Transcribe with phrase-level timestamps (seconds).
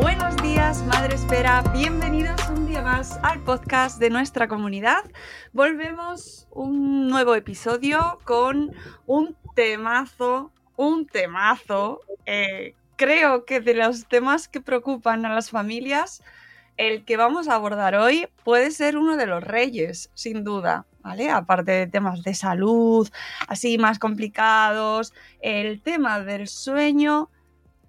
[0.00, 1.60] Buenos días, Madre Espera.
[1.72, 5.02] Bienvenidos un día más al podcast de nuestra comunidad.
[5.52, 8.70] Volvemos un nuevo episodio con
[9.06, 12.00] un temazo, un temazo.
[12.26, 16.22] eh, creo que de los temas que preocupan a las familias,
[16.76, 20.86] el que vamos a abordar hoy puede ser uno de los reyes, sin duda.
[21.00, 21.28] ¿Vale?
[21.30, 23.08] Aparte de temas de salud,
[23.48, 27.30] así más complicados, el tema del sueño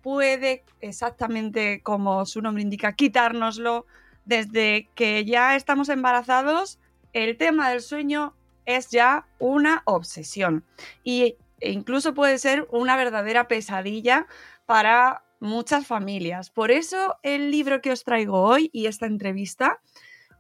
[0.02, 3.86] puede, exactamente como su nombre indica, quitárnoslo.
[4.26, 6.80] Desde que ya estamos embarazados,
[7.14, 10.64] el tema del sueño es ya una obsesión.
[11.04, 14.28] Y e incluso puede ser una verdadera pesadilla
[14.66, 16.50] para muchas familias.
[16.50, 19.80] Por eso el libro que os traigo hoy y esta entrevista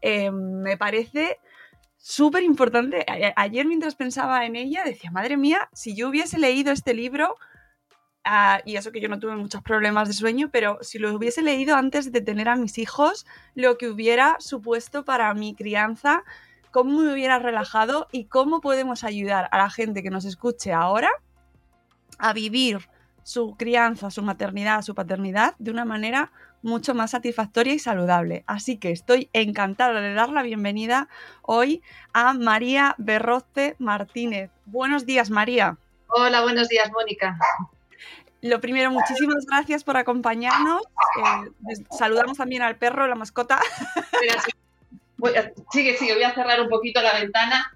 [0.01, 1.39] eh, me parece
[1.97, 3.05] súper importante.
[3.35, 7.35] Ayer mientras pensaba en ella decía, madre mía, si yo hubiese leído este libro
[8.23, 11.41] Ah, y eso que yo no tuve muchos problemas de sueño, pero si lo hubiese
[11.41, 13.25] leído antes de tener a mis hijos,
[13.55, 16.23] lo que hubiera supuesto para mi crianza,
[16.71, 21.09] cómo me hubiera relajado y cómo podemos ayudar a la gente que nos escuche ahora
[22.17, 22.89] a vivir
[23.23, 26.31] su crianza, su maternidad, su paternidad de una manera
[26.61, 28.43] mucho más satisfactoria y saludable.
[28.47, 31.07] Así que estoy encantada de dar la bienvenida
[31.41, 31.81] hoy
[32.13, 34.51] a María Berroce Martínez.
[34.65, 35.77] Buenos días, María.
[36.07, 37.37] Hola, buenos días, Mónica.
[38.41, 40.81] Lo primero, muchísimas gracias por acompañarnos.
[40.81, 43.59] Eh, saludamos también al perro, la mascota.
[44.21, 44.27] Sí.
[45.37, 47.73] A- sigue, sigue, voy a cerrar un poquito la ventana.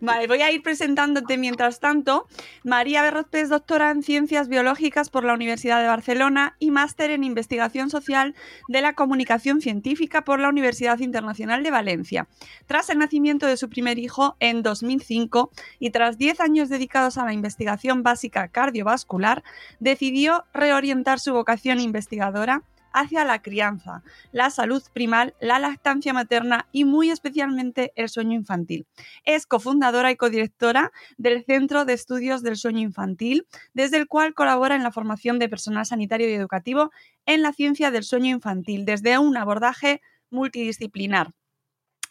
[0.00, 2.26] Voy a ir presentándote mientras tanto.
[2.64, 7.24] María Berrote es doctora en Ciencias Biológicas por la Universidad de Barcelona y máster en
[7.24, 8.34] Investigación Social
[8.68, 12.28] de la Comunicación Científica por la Universidad Internacional de Valencia.
[12.66, 17.24] Tras el nacimiento de su primer hijo en 2005 y tras 10 años dedicados a
[17.24, 19.42] la investigación básica cardiovascular,
[19.78, 22.62] decidió reorientar su vocación investigadora
[22.92, 24.02] hacia la crianza,
[24.32, 28.86] la salud primal, la lactancia materna y muy especialmente el sueño infantil.
[29.24, 34.76] Es cofundadora y codirectora del Centro de Estudios del Sueño Infantil, desde el cual colabora
[34.76, 36.90] en la formación de personal sanitario y educativo
[37.26, 40.00] en la ciencia del sueño infantil, desde un abordaje
[40.30, 41.32] multidisciplinar.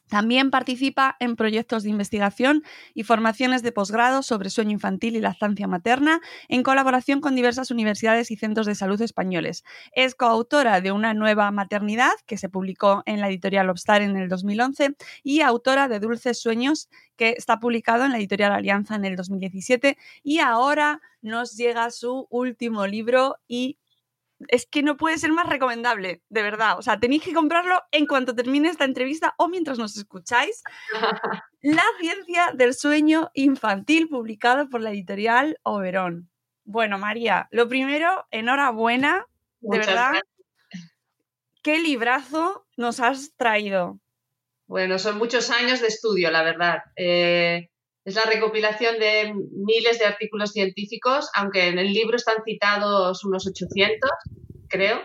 [0.10, 5.68] También participa en proyectos de investigación y formaciones de posgrado sobre sueño infantil y lactancia
[5.68, 9.64] materna en colaboración con diversas universidades y centros de salud españoles.
[9.94, 14.30] Es coautora de Una nueva maternidad, que se publicó en la editorial Obstar en el
[14.30, 19.16] 2011, y autora de Dulces Sueños, que está publicado en la editorial Alianza en el
[19.16, 19.98] 2017.
[20.24, 23.78] Y ahora nos llega su último libro y
[24.48, 26.78] es que no puede ser más recomendable, de verdad.
[26.78, 30.64] O sea, tenéis que comprarlo en cuanto termine esta entrevista o mientras nos escucháis.
[31.62, 36.30] La ciencia del sueño infantil, publicado por la editorial Oberón.
[36.64, 39.26] Bueno, María, lo primero, enhorabuena,
[39.60, 40.12] de verdad.
[40.12, 40.24] gracias.
[41.62, 44.00] ¿Qué librazo nos has traído?
[44.68, 46.84] Bueno, son muchos años de estudio, la verdad.
[46.96, 47.70] Eh,
[48.06, 53.46] es la recopilación de miles de artículos científicos, aunque en el libro están citados unos
[53.48, 54.10] 800,
[54.68, 55.02] creo,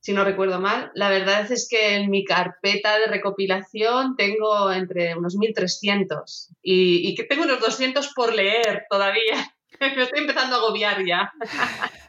[0.00, 0.90] si no recuerdo mal.
[0.94, 7.14] La verdad es que en mi carpeta de recopilación tengo entre unos 1300 y, y
[7.14, 9.54] que tengo unos 200 por leer todavía.
[9.80, 11.32] Me estoy empezando a agobiar ya.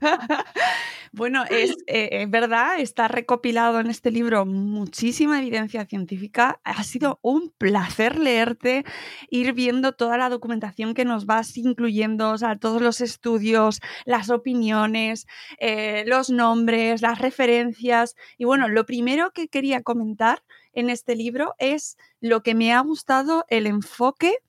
[1.15, 6.59] Bueno, es, eh, es, verdad, está recopilado en este libro muchísima evidencia científica.
[6.63, 8.83] Ha sido un placer leerte,
[9.29, 14.31] ir viendo toda la documentación que nos vas incluyendo, o sea, todos los estudios, las
[14.31, 15.27] opiniones,
[15.59, 18.15] eh, los nombres, las referencias.
[18.39, 20.43] Y bueno, lo primero que quería comentar
[20.73, 24.39] en este libro es lo que me ha gustado el enfoque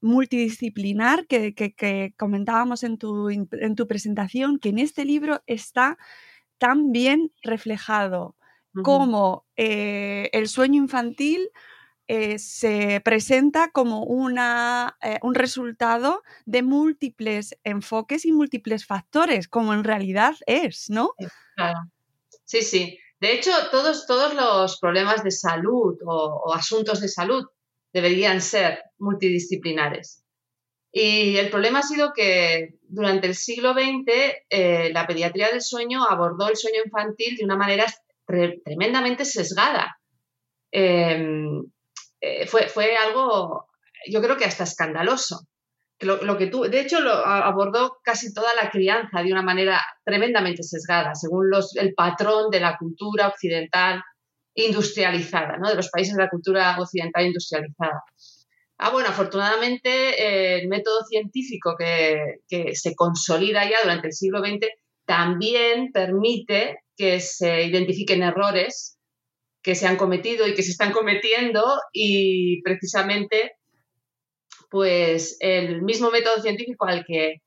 [0.00, 5.98] multidisciplinar que, comentábamos en tu, en tu, presentación, que en este libro está
[6.58, 8.36] tan bien reflejado
[8.84, 11.50] como eh, el sueño infantil
[12.06, 19.74] eh, se presenta como una, eh, un resultado de múltiples enfoques y múltiples factores, como
[19.74, 21.10] en realidad es, ¿no?
[21.56, 21.80] Claro.
[22.44, 22.98] Sí, sí.
[23.20, 27.44] De hecho, todos, todos los problemas de salud o asuntos de salud
[27.92, 30.24] deberían ser multidisciplinares.
[30.90, 34.04] Y el problema ha sido que durante el siglo XX
[34.50, 37.86] eh, la pediatría del sueño abordó el sueño infantil de una manera
[38.26, 39.98] tremendamente sesgada.
[40.70, 41.64] Em,
[42.20, 43.66] eh, fue, fue, algo,
[44.06, 45.46] yo creo que hasta escandaloso.
[46.00, 50.62] Lo, que tú, de hecho, lo abordó casi toda la crianza de una manera tremendamente
[50.62, 54.04] sesgada, según los, el patrón de la cultura occidental
[54.64, 55.68] industrializada, ¿no?
[55.68, 58.02] de los países de la cultura occidental industrializada.
[58.78, 62.38] Ah, bueno, afortunadamente eh, el método científico que,
[62.74, 64.68] se consolida ya durante el siglo XX
[65.04, 68.98] también permite que se identifiquen errores
[69.62, 73.52] que se han cometido y que se están cometiendo y precisamente
[74.70, 77.42] pues el mismo método científico al que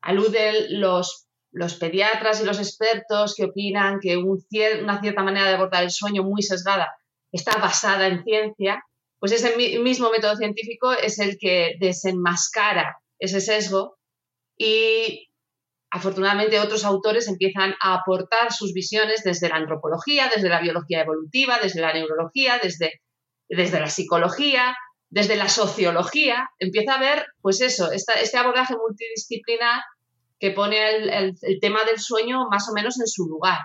[0.00, 1.25] aluden los
[1.56, 6.22] los pediatras y los expertos que opinan que una cierta manera de abordar el sueño
[6.22, 6.94] muy sesgada
[7.32, 8.84] está basada en ciencia,
[9.18, 13.96] pues ese mismo método científico es el que desenmascara ese sesgo
[14.58, 15.30] y
[15.90, 21.58] afortunadamente otros autores empiezan a aportar sus visiones desde la antropología, desde la biología evolutiva,
[21.62, 23.00] desde la neurología, desde,
[23.48, 24.76] desde la psicología,
[25.08, 26.50] desde la sociología.
[26.58, 29.80] Empieza a ver, pues eso, este abordaje multidisciplinar
[30.38, 33.58] que pone el, tema del sueño más o menos en su lugar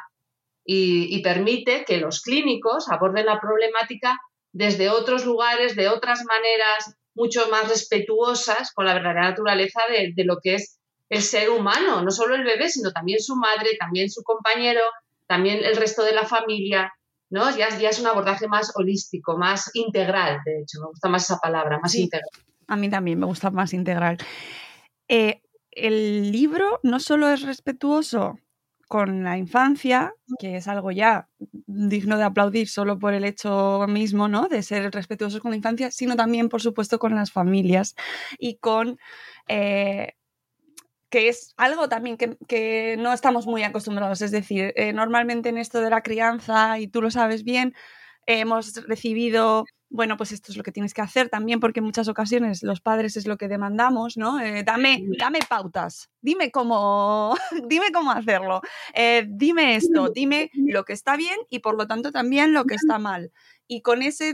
[0.64, 4.18] y, permite que los clínicos aborden la problemática
[4.54, 10.38] desde otros lugares, de otras maneras, mucho más respetuosas con la verdadera naturaleza de, lo
[10.42, 10.80] que es
[11.10, 14.82] el ser humano, no solo el bebé, sino también su madre, también su compañero,
[15.28, 16.94] también el resto de la familia,
[17.30, 17.56] ¿no?
[17.56, 21.38] Ya, ya es un abordaje más holístico, más integral, de hecho, me gusta más esa
[21.38, 22.30] palabra, más integral.
[22.68, 24.18] A mí también me gusta más integral.
[25.10, 25.42] Eh,
[25.72, 28.40] el libro no solo es respetuoso
[28.88, 34.28] con la infancia, que es algo ya digno de aplaudir solo por el hecho mismo,
[34.28, 34.50] ¿no?
[34.50, 37.96] De ser respetuosos con la infancia, sino también, por supuesto, con las familias
[38.38, 39.00] y con
[39.48, 40.16] eh,
[41.12, 44.22] que es algo también que, no estamos muy acostumbrados.
[44.22, 47.74] Es decir, eh, normalmente en esto de la crianza, y tú lo sabes bien,
[48.26, 52.08] hemos recibido bueno, pues esto es lo que tienes que hacer también, porque en muchas
[52.08, 54.40] ocasiones los padres es lo que demandamos, ¿no?
[54.40, 57.36] Eh, dame, dame pautas, dime cómo,
[57.68, 58.62] dime cómo hacerlo,
[58.94, 62.76] eh, dime esto, dime lo que está bien y por lo tanto también lo que
[62.76, 63.32] está mal.
[63.68, 64.34] Y con ese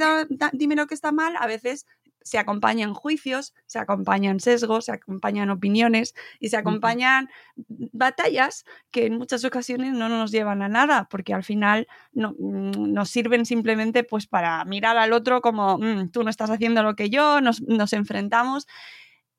[0.54, 1.86] dime lo que está mal, a veces
[2.28, 9.18] se acompañan juicios, se acompañan sesgos, se acompañan opiniones y se acompañan batallas que en
[9.18, 14.04] muchas ocasiones no nos llevan a nada, porque al final no, mm, nos sirven simplemente
[14.04, 17.62] pues para mirar al otro como mm, tú no estás haciendo lo que yo, nos,
[17.94, 18.68] enfrentamos.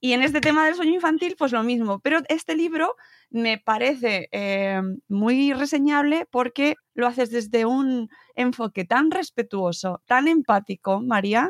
[0.00, 1.98] Y en este tema del sueño infantil, pues lo mismo.
[1.98, 2.94] Pero este libro
[3.30, 11.00] me parece eh, muy reseñable porque lo haces desde un enfoque tan respetuoso, tan empático,
[11.00, 11.48] María,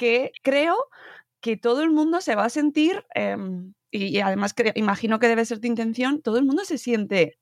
[0.00, 0.88] que creo
[1.42, 5.60] que todo el mundo se va a sentir, em, y, además imagino que debe ser
[5.60, 7.38] tu intención, todo el mundo se siente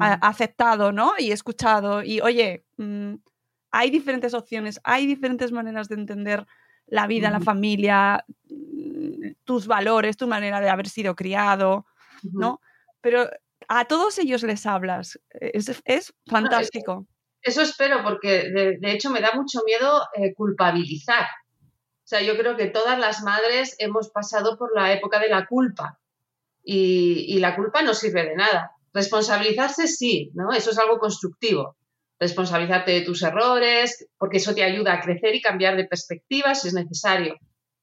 [0.00, 1.12] aceptado, ¿no?
[1.18, 2.02] Y escuchado.
[2.02, 3.14] Y oye, mm,
[3.70, 6.46] hay diferentes opciones, hay diferentes maneras de entender
[6.86, 11.86] la vida, la familia, mm, tus valores, tu manera de haber sido criado,
[12.22, 12.60] ¿no?
[13.00, 13.28] Pero
[13.68, 15.20] a todos ellos les hablas.
[15.30, 17.06] Es, fantástico.
[17.40, 21.26] eso espero, porque de, hecho me da mucho miedo eh, culpabilizar
[22.12, 25.98] sea, yo creo que todas las madres hemos pasado por la época de la culpa
[26.62, 28.72] y, la culpa no sirve de nada.
[28.92, 30.52] Responsabilizarse sí, ¿no?
[30.52, 31.76] Eso es algo constructivo.
[32.20, 36.68] Responsabilizarte de tus errores, porque eso te ayuda a crecer y cambiar de perspectiva si
[36.68, 37.36] es necesario.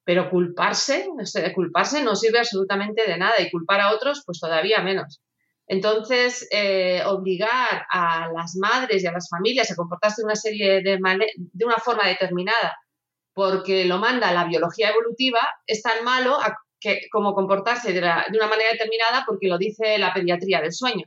[0.03, 1.07] Pero culparse,
[1.55, 5.21] culparse no sirve absolutamente de nada y culpar a otros, pues todavía menos.
[5.67, 10.81] Entonces, eh, obligar a las madres y a las familias a comportarse de una serie
[10.83, 10.99] de,
[11.35, 12.77] de una forma determinada
[13.39, 16.37] porque lo manda la biología evolutiva, es tan malo
[16.77, 21.05] que, como comportarse de, una manera determinada porque lo dice la pediatría del sueño.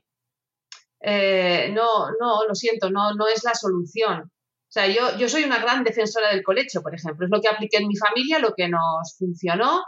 [1.01, 4.23] eh, no, no, lo siento, no, no es la solución.
[4.23, 7.27] O sea, yo, yo soy una gran defensora del colecho, por ejemplo.
[7.27, 9.83] Es lo que apliqué en mi familia, lo que nos funcionó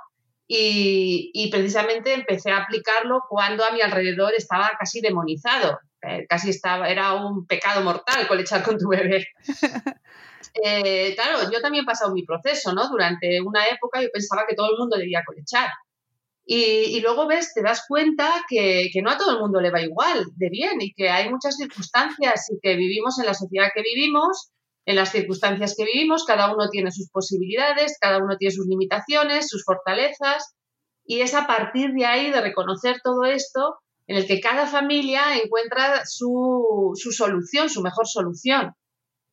[0.46, 5.78] y, precisamente empecé a aplicarlo cuando a mi alrededor estaba casi demonizado.
[6.02, 9.26] Eh, casi estaba, era un pecado mortal colechar con tu bebé.
[10.62, 12.88] Eh, claro, yo también he pasado mi proceso, ¿no?
[12.88, 15.70] Durante una época yo pensaba que todo el mundo debía colechar.
[16.46, 19.80] Y, luego ves, te das cuenta que, que, no a todo el mundo le va
[19.80, 23.80] igual de bien y que hay muchas circunstancias y que vivimos en la sociedad que
[23.80, 24.50] vivimos,
[24.84, 29.48] en las circunstancias que vivimos, cada uno tiene sus posibilidades, cada uno tiene sus limitaciones,
[29.48, 30.54] sus fortalezas
[31.06, 35.38] y es a partir de ahí de reconocer todo esto en el que cada familia
[35.42, 38.74] encuentra su, su solución, su mejor solución.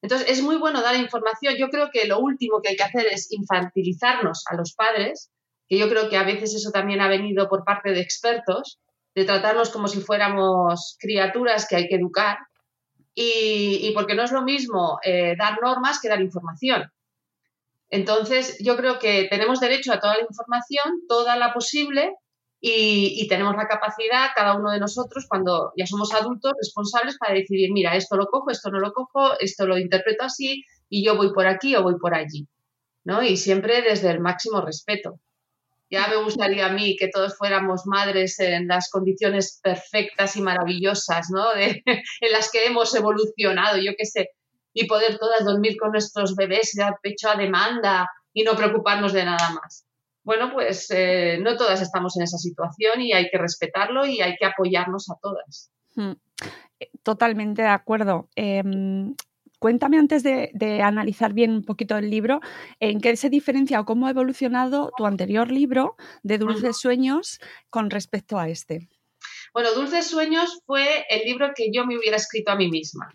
[0.01, 1.55] Entonces, es muy bueno dar información.
[1.57, 5.31] Yo creo que lo último que hay que hacer es infantilizarnos a los padres,
[5.67, 8.79] que yo creo que a veces eso también ha venido por parte de expertos,
[9.13, 12.39] de tratarnos como si fuéramos criaturas que hay que educar,
[13.13, 16.89] y, porque no es lo mismo eh, dar normas que dar información.
[17.89, 22.15] Entonces, yo creo que tenemos derecho a toda la información, toda la posible,
[22.63, 27.71] y, tenemos la capacidad, cada uno de nosotros, cuando ya somos adultos, responsables para decidir,
[27.73, 31.33] mira, esto lo cojo, esto no lo cojo, esto lo interpreto así y yo voy
[31.33, 32.47] por aquí o voy por allí.
[33.03, 33.23] ¿no?
[33.23, 35.19] Y siempre desde el máximo respeto.
[35.89, 41.29] Ya me gustaría a mí que todos fuéramos madres en las condiciones perfectas y maravillosas,
[41.31, 41.47] ¿no?
[41.55, 44.29] en las que hemos evolucionado, yo qué sé,
[44.71, 49.25] y poder todas dormir con nuestros bebés y pecho a demanda y no preocuparnos de
[49.25, 49.85] nada más
[50.23, 54.35] bueno, pues eh, no todas estamos en esa situación y hay que respetarlo y hay
[54.37, 55.71] que apoyarnos a todas.
[55.95, 56.13] Hmm.
[56.79, 58.29] Eh, totalmente de acuerdo.
[58.35, 59.15] Em,
[59.59, 62.39] cuéntame antes de, analizar bien un poquito el libro,
[62.79, 67.89] ¿en qué se diferencia o cómo ha evolucionado tu anterior libro de Dulces Sueños con
[67.89, 68.89] respecto a este?
[69.53, 73.13] Bueno, Dulces Sueños fue el libro que yo me hubiera escrito a mí misma,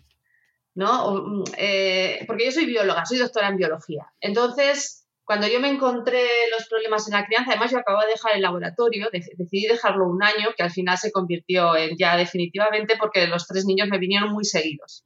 [0.75, 1.11] ¿no?
[1.11, 4.05] Mm, eh, porque yo soy bióloga, soy doctora en biología.
[4.21, 6.23] Entonces, cuando yo me encontré
[6.57, 10.23] los problemas en la crianza, además yo acababa de dejar el laboratorio, decidí dejarlo un
[10.23, 14.31] año, que al final se convirtió en ya definitivamente porque los tres niños me vinieron
[14.31, 15.03] muy seguidos.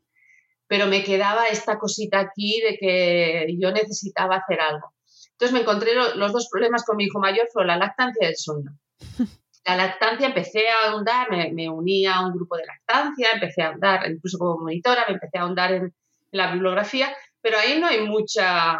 [0.68, 4.94] Pero me quedaba esta cosita aquí de que yo necesitaba hacer algo.
[5.32, 8.38] Entonces me encontré los dos problemas con mi hijo mayor, fueron la lactancia y el
[8.38, 8.78] sueño.
[9.64, 13.68] La lactancia empecé a ahondar, me, me uní a un grupo de lactancia, empecé a
[13.68, 15.94] ahondar, incluso como monitora, me empecé a ahondar en
[16.32, 18.80] la bibliografía, pero ahí no hay mucha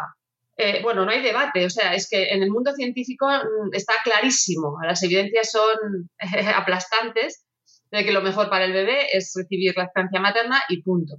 [0.56, 3.94] eh, bueno, no hay debate, o sea, es que en el mundo científico mm, está
[4.04, 6.10] clarísimo, las evidencias son
[6.54, 7.44] aplastantes
[7.90, 11.16] de que lo mejor para el bebé es recibir lactancia materna y punto.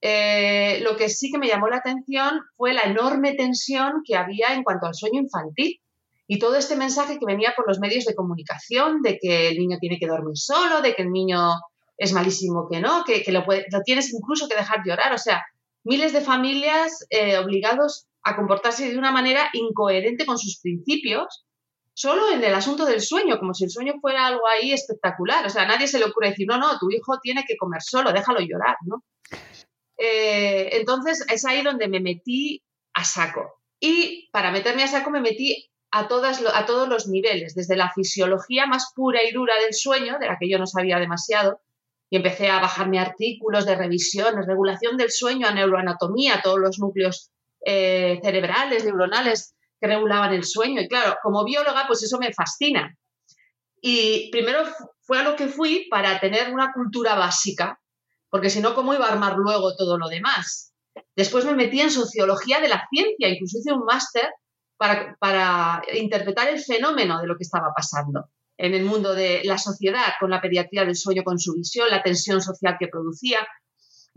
[0.00, 4.54] Eh, lo que sí que me llamó la atención fue la enorme tensión que había
[4.54, 5.80] en cuanto al sueño infantil
[6.28, 9.78] y todo este mensaje que venía por los medios de comunicación de que el niño
[9.80, 11.52] tiene que dormir solo, de que el niño
[11.96, 13.44] es malísimo que no, que, lo,
[13.84, 15.42] tienes incluso que dejar llorar, o sea,
[15.84, 21.44] miles de familias eh, obligados a comportarse de una manera incoherente con sus principios,
[21.94, 25.44] solo en el asunto del sueño, como si el sueño fuera algo ahí espectacular.
[25.46, 27.82] O sea, a nadie se le ocurre decir, no, no, tu hijo tiene que comer
[27.82, 29.02] solo, déjalo llorar, ¿no?
[29.96, 32.62] Eh, entonces es ahí donde me metí
[32.94, 33.60] a saco.
[33.80, 37.90] Y para meterme a saco me metí a, todas, a todos los niveles, desde la
[37.90, 41.60] fisiología más pura y dura del sueño, de la que yo no sabía demasiado,
[42.10, 47.30] y empecé a bajarme artículos de revisiones, regulación del sueño, a neuroanatomía, todos los núcleos
[47.70, 50.80] eh, cerebrales, neuronales que regulaban el sueño.
[50.80, 52.96] Y claro, como bióloga, pues eso me fascina.
[53.82, 54.64] Y primero
[55.02, 57.78] fue a lo que fui para tener una cultura básica,
[58.30, 60.72] porque si no, ¿cómo iba a armar luego todo lo demás?
[61.14, 64.30] Después me metí en sociología de la ciencia, incluso hice un máster
[64.78, 69.58] para, para interpretar el fenómeno de lo que estaba pasando en el mundo de la
[69.58, 73.46] sociedad, con la pediatría del sueño, con su visión, la tensión social que producía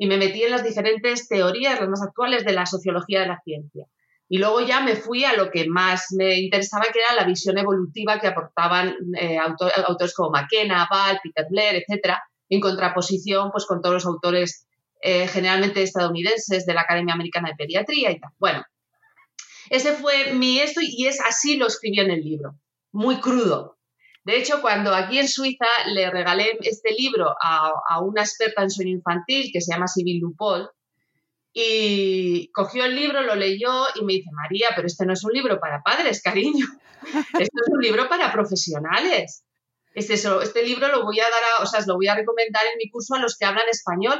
[0.01, 3.39] y me metí en las diferentes teorías, las más actuales de la sociología de la
[3.45, 3.85] ciencia.
[4.27, 7.55] Y luego ya me fui a lo que más me interesaba, que era la visión
[7.59, 12.15] evolutiva que aportaban eh, autores como McKenna, Ball, Peter Blair, etc.,
[12.49, 14.65] en contraposición pues, con todos los autores
[15.03, 18.31] eh, generalmente estadounidenses de la Academia Americana de Pediatría y tal.
[18.39, 18.65] Bueno,
[19.69, 22.55] ese fue mi esto y es así lo escribí en el libro,
[22.91, 23.77] muy crudo,
[24.23, 28.91] de hecho, cuando aquí en Suiza le regalé este libro a, una experta en sueño
[28.91, 30.69] infantil que se llama Sibyl Lupol,
[31.53, 35.33] y cogió el libro, lo leyó y me dice, María, pero este no es un
[35.33, 36.65] libro para padres, cariño.
[37.33, 39.43] Este es un libro para profesionales.
[39.95, 42.77] Este, este libro lo voy a dar, a, o sea, lo voy a recomendar en
[42.77, 44.19] mi curso a los que hablan español,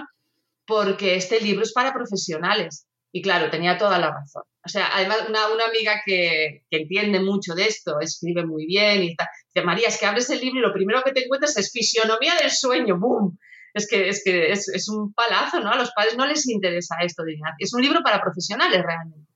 [0.66, 2.88] porque este libro es para profesionales.
[3.12, 4.44] Y claro, tenía toda la razón.
[4.64, 9.28] O sea, además, una, amiga que, entiende mucho de esto, escribe muy bien y tal,
[9.54, 12.36] dice, María, es que abres el libro y lo primero que te encuentras es fisionomía
[12.36, 13.38] del sueño, ¡boom!
[13.74, 15.72] es que, es, que es, un palazo, ¿no?
[15.72, 19.32] A los padres no les interesa esto de Es un libro para profesionales realmente.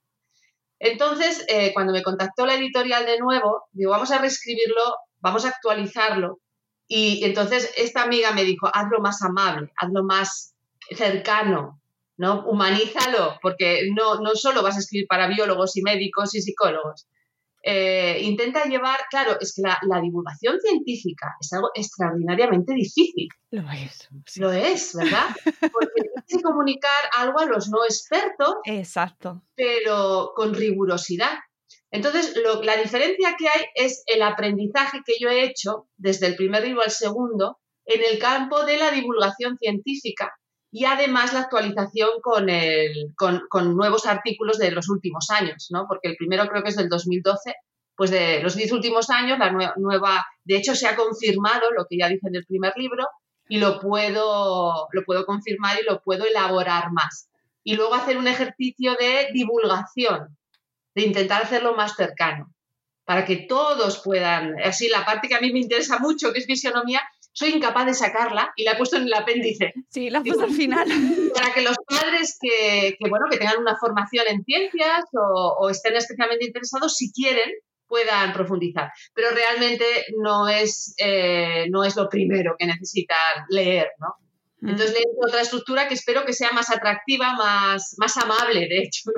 [0.79, 4.81] Entonces, eh, cuando me contactó la editorial de nuevo, digo, vamos a reescribirlo,
[5.19, 6.39] vamos a actualizarlo.
[6.87, 10.53] Y entonces esta amiga me dijo, hazlo más amable, hazlo más
[10.91, 11.81] cercano,
[12.17, 12.45] ¿no?
[12.47, 17.07] Humanízalo, porque no, no solo vas a escribir para biólogos y médicos y psicólogos,
[17.67, 23.27] eh, intenta llevar, claro, es que la, divulgación científica es algo extraordinariamente difícil.
[23.49, 24.07] Lo es.
[24.35, 25.29] Lo es, ¿verdad?
[25.43, 28.57] Porque tienes que comunicar algo a los no expertos.
[28.65, 29.41] Exacto.
[29.55, 31.39] Pero con rigurosidad.
[31.89, 36.63] Entonces, la diferencia que hay es el aprendizaje que yo he hecho desde el primer
[36.63, 40.31] libro al segundo en el campo de la divulgación científica
[40.75, 45.85] y además la actualización con, el, con, nuevos artículos de los últimos años, ¿no?
[45.87, 47.55] porque el primero creo que es del 2012,
[47.95, 51.97] pues de los diez últimos años, la nueva, de hecho se ha confirmado lo que
[51.97, 53.07] ya dice en el primer libro
[53.47, 57.29] y lo puedo, lo puedo confirmar y lo puedo elaborar más.
[57.63, 60.37] Y luego hacer un ejercicio de divulgación,
[60.93, 62.53] de intentar hacerlo más cercano,
[63.05, 66.47] para que todos puedan, así la parte que a mí me interesa mucho, que es
[66.47, 67.01] visionomía,
[67.35, 69.73] soy incapaz de sacarla y la he puesto en el apéndice.
[69.89, 70.87] Sí, la he puesto al final.
[71.35, 76.45] Para que los padres que, bueno, que tengan una formación en ciencias o, estén especialmente
[76.45, 77.51] interesados, si quieren,
[77.87, 78.89] puedan profundizar.
[79.13, 79.85] Pero realmente
[80.17, 84.15] no es, eh, no es lo primero que necesitan leer, ¿no?
[84.61, 84.69] Mm.
[84.69, 89.11] Entonces leer otra estructura que espero que sea más atractiva, más, más amable, de hecho,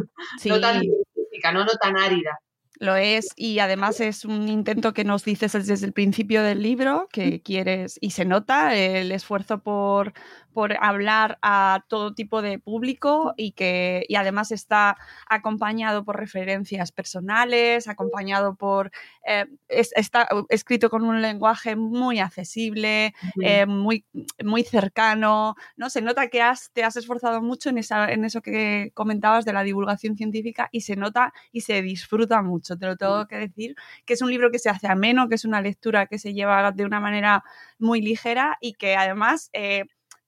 [0.45, 1.65] no tan científica, ¿no?
[1.65, 2.31] no tan árida.
[2.79, 7.07] Lo es y además es un intento que nos dices desde el principio del libro,
[7.11, 10.13] que quieres, y se nota el esfuerzo por,
[10.53, 16.91] por hablar a todo tipo de público y que y además está acompañado por referencias
[16.91, 18.91] personales, acompañado por
[19.25, 24.05] eh, está escrito con un lenguaje muy accesible, eh, muy,
[24.43, 25.89] muy cercano, ¿no?
[25.89, 29.53] Se nota que has, te has esforzado mucho en, esa, en eso que comentabas de
[29.53, 33.75] la divulgación científica y se nota y se disfruta mucho, te lo tengo que decir,
[34.05, 36.71] que es un libro que se hace ameno, que es una lectura que se lleva
[36.71, 37.43] de una manera
[37.79, 39.85] muy ligera y que además eh,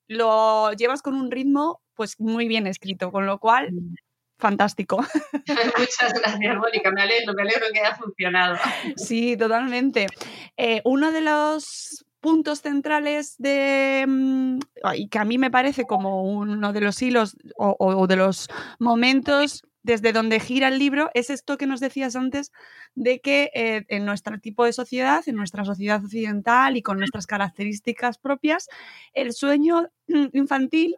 [0.09, 3.95] lo llevas con un ritmo pues muy bien escrito, con lo cual mm.
[4.37, 4.97] fantástico.
[5.77, 6.91] Muchas gracias, Mónica.
[6.91, 8.57] Me alegro, me alegro que haya funcionado.
[8.97, 10.07] Sí, totalmente.
[10.57, 14.59] Eh, uno de los puntos centrales de mm,
[14.95, 19.63] y que a mí me parece como uno de los hilos o de los momentos
[19.83, 22.51] desde donde gira el libro es esto que nos decías antes
[22.95, 27.27] de que eh, en nuestro tipo de sociedad, en nuestra sociedad occidental y con nuestras
[27.27, 28.67] características propias,
[29.13, 30.95] el sueño mm, infantil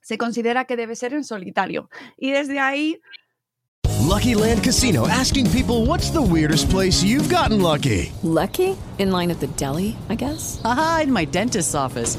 [0.00, 1.88] se considera que debe ser en solitario.
[2.16, 3.00] Y desde ahí...
[4.00, 8.12] Lucky Land Casino, asking people what's the weirdest place you've gotten lucky.
[8.22, 8.76] Lucky?
[8.98, 10.60] In line at the deli, I guess.
[10.64, 12.18] Aha, in my dentist's office.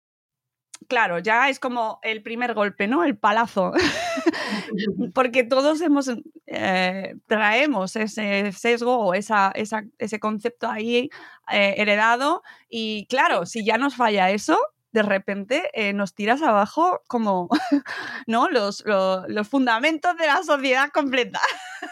[0.91, 3.05] Claro, ya es como el primer golpe, ¿no?
[3.05, 3.71] El palazo.
[5.15, 6.11] Porque todos hemos,
[6.47, 11.09] eh, traemos ese sesgo o ese concepto ahí
[11.49, 14.59] eh, heredado y claro, si ya nos falla eso,
[14.91, 17.47] de repente eh, nos tiras abajo como
[18.27, 18.49] ¿no?
[18.49, 21.39] Los, los, fundamentos de la sociedad completa.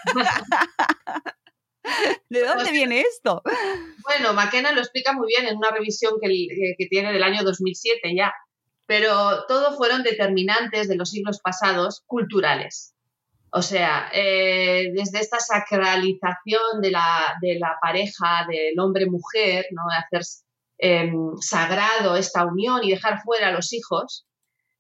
[2.29, 3.41] ¿De dónde viene esto?
[4.03, 6.27] Bueno, McKenna lo explica muy bien en una revisión que,
[6.77, 8.33] que tiene del año 2007 ya,
[8.89, 12.95] pero todo fueron determinantes de los siglos pasados culturales.
[13.51, 19.83] O sea, eh, desde esta sacralización de la, de la pareja, del hombre-mujer, ¿no?
[19.95, 20.25] hacer
[20.79, 24.25] em, sagrado esta unión y dejar fuera a los hijos,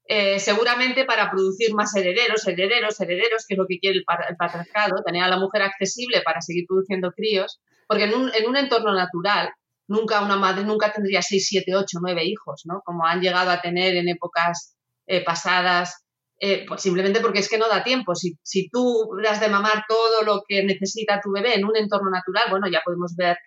[0.07, 5.03] eh, seguramente para producir más herederos, herederos, herederos, que es lo que quiere el, patriarcado,
[5.05, 8.91] tener a la mujer accesible para seguir produciendo críos, porque en un, en un entorno
[8.91, 9.51] natural,
[9.89, 12.81] nunca una madre nunca tendría seis, siete, ocho, nueve hijos, ¿no?
[12.85, 14.75] Como han llegado a tener en épocas
[15.07, 16.05] eh, pasadas
[16.41, 18.15] eh, pues simplemente porque es que no da tiempo.
[18.15, 22.09] Si, si tú das de mamar todo lo que necesita tu bebé en un entorno
[22.09, 23.37] natural, bueno, ya podemos ver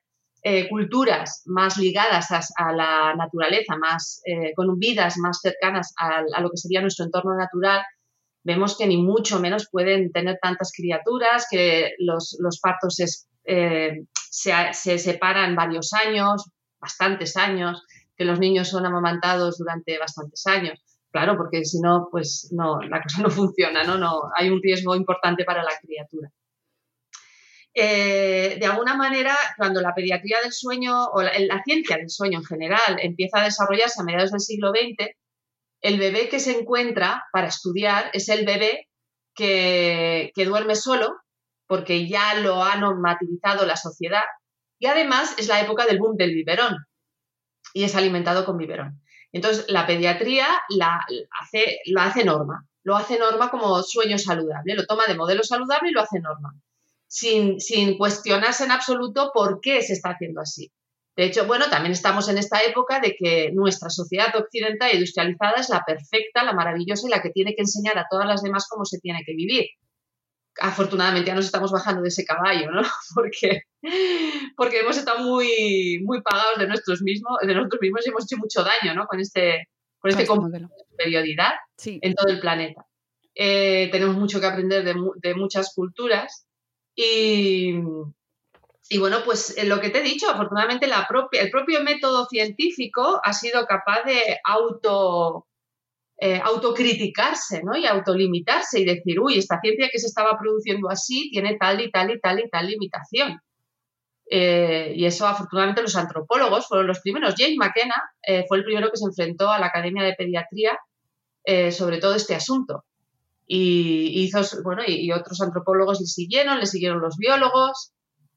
[0.43, 4.21] eh, culturas más ligadas a, la naturaleza, más,
[4.57, 7.83] con vidas más cercanas a, lo que sería nuestro entorno natural,
[8.45, 12.99] vemos que ni mucho menos pueden tener tantas criaturas, que los, partos
[13.45, 16.51] se, se separan varios años,
[16.81, 17.85] bastantes años,
[18.17, 20.83] que los niños son amamantados durante bastantes años.
[21.11, 23.99] Claro, porque si no, pues no, la cosa no funciona, ¿no?
[23.99, 26.31] no hay un riesgo importante para la criatura.
[27.75, 32.45] Eh, de alguna manera, cuando la pediatría del sueño o la, ciencia del sueño en
[32.45, 35.11] general empieza a desarrollarse a mediados del siglo XX,
[35.81, 38.89] el bebé que se encuentra para estudiar es el bebé
[39.35, 41.22] que duerme solo,
[41.73, 44.25] porque ya lo ha normativizado la sociedad,
[44.79, 46.77] y además es la época del boom del biberón,
[47.73, 49.01] y es alimentado con biberón.
[49.33, 55.15] Entonces, la pediatría lo hace norma, lo hace norma como sueño saludable, lo toma de
[55.15, 56.53] modelo saludable y lo hace norma,
[57.07, 60.71] sin, sin cuestionarse en absoluto por qué se está haciendo así.
[61.17, 65.55] De hecho, bueno, también estamos en esta época de que nuestra sociedad occidental e industrializada
[65.57, 68.67] es la perfecta, la maravillosa y la que tiene que enseñar a todas las demás
[68.69, 69.69] cómo se tiene que vivir
[70.61, 72.83] afortunadamente ya nos estamos bajando de ese caballo, ¿no?
[73.15, 73.63] Porque,
[74.57, 78.37] porque hemos estado muy, muy pagados de nosotros mismos, de nosotros mismos y hemos hecho
[78.37, 79.07] mucho daño, ¿no?
[79.07, 81.53] Con este, con este, este de superioridad
[81.85, 82.87] en todo el planeta.
[83.35, 86.47] Eh, tenemos mucho que aprender de, muchas culturas
[86.95, 87.75] y,
[88.89, 93.21] y, bueno, pues lo que te he dicho, afortunadamente la propia, el propio método científico
[93.25, 95.47] ha sido capaz de auto
[96.25, 97.77] eh, autocriticarse ¿no?
[97.77, 101.91] y autolimitarse y decir, uy, esta ciencia que se estaba produciendo así tiene tal y
[101.91, 103.41] tal y tal y tal limitación.
[104.31, 107.35] Eh, y eso, afortunadamente, los antropólogos fueron los primeros.
[107.37, 110.79] James McKenna eh, fue el primero que se enfrentó a la Academia de Pediatría
[111.73, 112.85] sobre todo este asunto.
[113.45, 117.91] Y, hizo, bueno, y, otros antropólogos le siguieron, le siguieron los biólogos,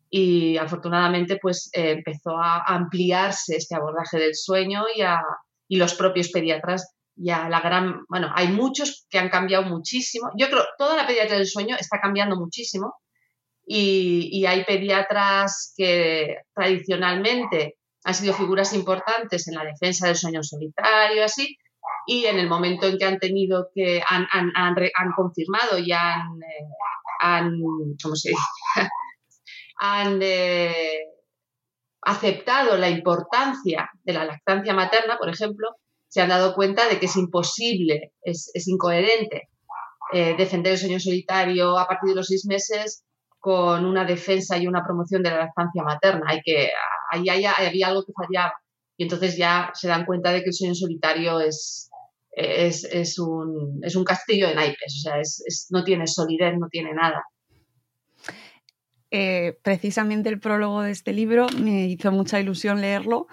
[0.09, 5.03] y afortunadamente pues empezó a ampliarse este abordaje del sueño y,
[5.67, 10.29] y los propios pediatras ya la gran, bueno, hay muchos que han cambiado muchísimo.
[10.37, 12.95] Yo creo toda la pediatría del sueño está cambiando muchísimo
[13.65, 21.23] y, hay pediatras que tradicionalmente han sido figuras importantes en la defensa del sueño solitario,
[21.23, 21.57] así,
[22.05, 26.27] y en el momento en que han tenido que, han, han, han, confirmado y han,
[26.43, 26.67] eh,
[27.19, 27.59] han
[28.01, 28.41] ¿cómo se dice?
[29.79, 31.05] han eh,
[32.03, 35.69] aceptado la importancia de la lactancia materna, por ejemplo,
[36.07, 39.49] se han dado cuenta de que es imposible, es, incoherente
[40.13, 43.03] eh, defender el sueño solitario a partir de los seis meses
[43.39, 46.25] con una defensa y una promoción de la lactancia materna.
[46.27, 46.69] Hay que,
[47.11, 48.53] ahí había algo que fallaba.
[48.97, 51.89] Y entonces ya se dan cuenta de que el sueño solitario es,
[52.31, 55.21] es, un, es un, castillo de naipes, o sea,
[55.69, 57.23] no tiene solidez, no tiene nada.
[59.11, 63.27] Eh, precisamente el prólogo de este libro me hizo mucha ilusión leerlo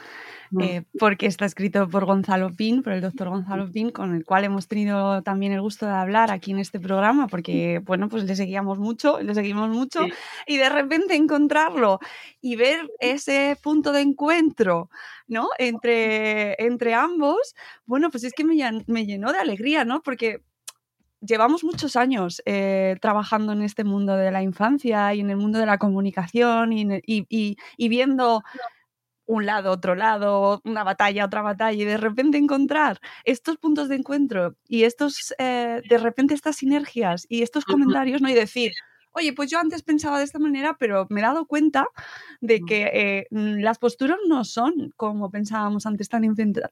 [0.60, 4.44] eh, porque está escrito por Gonzalo Pin, por el doctor Gonzalo Pin, con el cual
[4.44, 8.36] hemos tenido también el gusto de hablar aquí en este programa, porque, bueno, pues le
[8.36, 10.00] seguíamos mucho, le seguimos mucho,
[10.46, 12.00] y de repente encontrarlo
[12.40, 14.90] y ver ese punto de encuentro,
[15.26, 15.48] ¿no?
[15.58, 17.54] Entre, entre ambos,
[17.86, 20.02] bueno, pues es que me, me llenó de alegría, ¿no?
[20.02, 20.42] Porque
[21.20, 25.58] llevamos muchos años eh, trabajando en este mundo de la infancia y en el mundo
[25.58, 28.42] de la comunicación y, y, y viendo
[29.34, 33.96] un lado, otro lado, una batalla, otra batalla, y de repente encontrar estos puntos de
[33.96, 38.28] encuentro y estos, eh, de repente estas sinergias y estos comentarios, ¿no?
[38.28, 38.72] Y decir,
[39.12, 41.86] oye, pues yo antes pensaba de esta manera, pero me he dado cuenta
[42.40, 46.22] de que eh, mm, las posturas no son como pensábamos antes tan,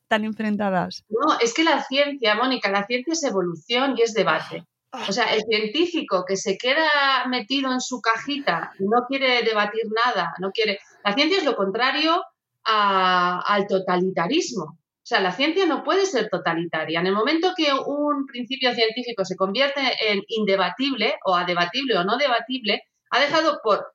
[0.09, 1.05] tan enfrentadas.
[1.09, 4.67] No, es que la ciencia, Mónica, la ciencia es evolución y es debate.
[5.09, 6.91] O sea, el científico que se queda
[7.29, 10.81] metido en su cajita y no quiere debatir nada, no quiere.
[11.05, 12.21] La ciencia es lo contrario
[12.65, 14.81] al totalitarismo.
[15.03, 17.01] O sea, la ciencia no puede ser totalitaria.
[17.01, 22.05] En el momento que un principio científico se convierte en indebatible o a debatible o
[22.05, 23.93] no debatible, ha dejado, por,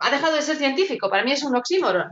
[0.00, 1.08] ha dejado de ser científico.
[1.08, 2.10] Para mí es un oxímoron.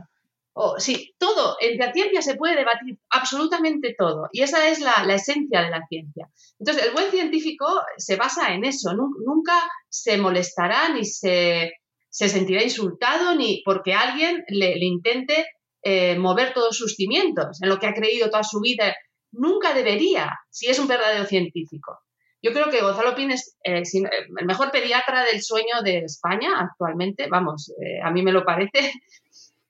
[0.53, 4.29] O, sí, todo, en la ciencia se puede debatir absolutamente todo.
[4.31, 6.27] Y esa es la, esencia de la ciencia.
[6.57, 8.93] Entonces, el buen científico se basa en eso.
[8.93, 9.53] Nunca
[9.89, 11.73] se molestará ni se,
[12.09, 15.45] sentirá insultado ni porque alguien le intente
[15.81, 18.95] eh, mover todos sus cimientos, en lo que ha creído toda su vida.
[19.31, 21.99] Nunca debería, si es un verdadero científico.
[22.41, 27.27] Yo creo que Gonzalo Pin es eh, el mejor pediatra del sueño de España actualmente,
[27.29, 28.93] vamos, eh, a mí me lo parece.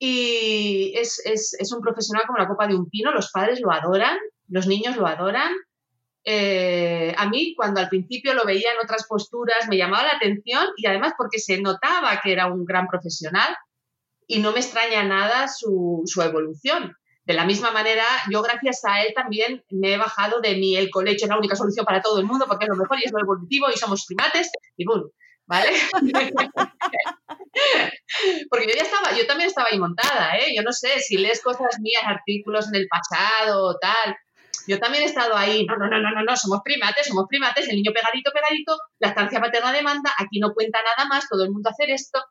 [0.02, 1.22] Y es,
[1.76, 4.18] un profesional como la copa de un pino, los padres lo adoran,
[4.48, 5.52] los niños lo adoran.
[6.24, 10.68] eh, a mí cuando al principio lo veía en otras posturas me llamaba la atención
[10.78, 13.54] y además porque se notaba que era un gran profesional
[14.30, 16.96] y no me extraña nada su, su evolución.
[17.26, 20.92] De la misma manera, yo gracias a él también me he bajado de mi el
[20.92, 23.12] colecho es la única solución para todo el mundo porque es lo mejor y es
[23.12, 25.10] lo evolutivo y somos primates y boom,
[25.48, 25.70] ¿vale?
[28.52, 30.54] porque yo ya estaba, yo también estaba ahí montada, ¿eh?
[30.56, 34.16] Yo no sé si lees cosas mías, artículos en el pasado o tal.
[34.68, 37.68] Yo también he estado ahí, no, no, no, no, no, no, somos primates, somos primates,
[37.68, 41.52] el niño pegadito, pegadito, la estancia paterna demanda, aquí no cuenta nada más, todo el
[41.52, 42.24] mundo hacer esto.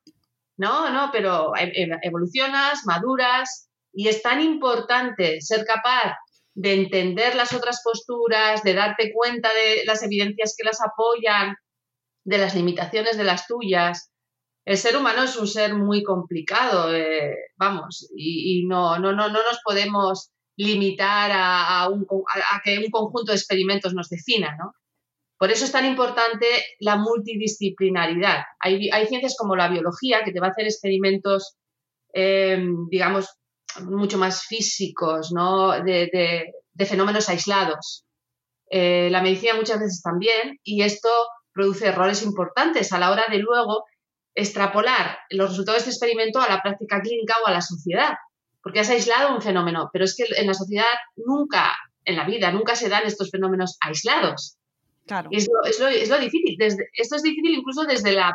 [0.59, 6.15] No, no, pero e, e, evolucionas, maduras, y es tan importante ser capaz
[6.55, 11.55] de entender las otras posturas, de darte cuenta de las evidencias que las apoyan,
[12.25, 14.11] de las limitaciones de las tuyas.
[14.65, 19.39] El ser humano es un ser muy complicado, eh, vamos, y, no, no, no, no
[19.43, 21.89] nos podemos limitar a,
[22.65, 24.75] que un conjunto de experimentos nos defina, ¿no?
[25.39, 26.47] Por eso es tan importante
[26.81, 28.43] la multidisciplinaridad.
[28.61, 31.57] Hay, ciencias como la biología que te va a hacer experimentos,
[32.13, 33.39] eh, digamos,
[33.83, 35.81] mucho más físicos, ¿no?
[35.83, 36.53] de,
[36.87, 38.05] fenómenos aislados.
[38.71, 41.09] Eh, la medicina muchas veces también, y esto
[41.53, 43.85] produce errores importantes a la hora de luego
[44.35, 48.15] extrapolar los resultados de este experimento a la práctica clínica o a la sociedad,
[48.63, 50.85] porque has aislado un fenómeno, pero es que en la sociedad
[51.17, 51.73] nunca,
[52.05, 54.58] en la vida, nunca se dan estos fenómenos aislados.
[55.09, 55.29] Claro.
[55.33, 56.57] es, lo, es, lo, difícil.
[56.59, 58.35] Desde, esto es difícil incluso desde la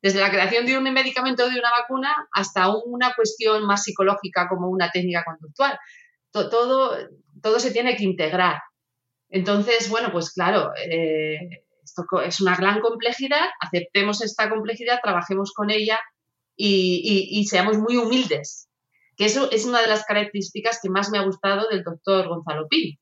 [0.00, 4.48] desde la creación de un medicamento o de una vacuna hasta una cuestión más psicológica
[4.48, 5.78] como una técnica conductual.
[6.32, 6.96] Todo,
[7.40, 8.60] todo se tiene que integrar.
[9.28, 15.70] Entonces, bueno, pues claro, eh, esto es una gran complejidad, aceptemos esta complejidad, trabajemos con
[15.70, 16.00] ella
[16.56, 18.68] y, seamos muy humildes,
[19.16, 22.68] que eso es una de las características que más me ha gustado del doctor Gonzalo
[22.68, 22.98] Pin,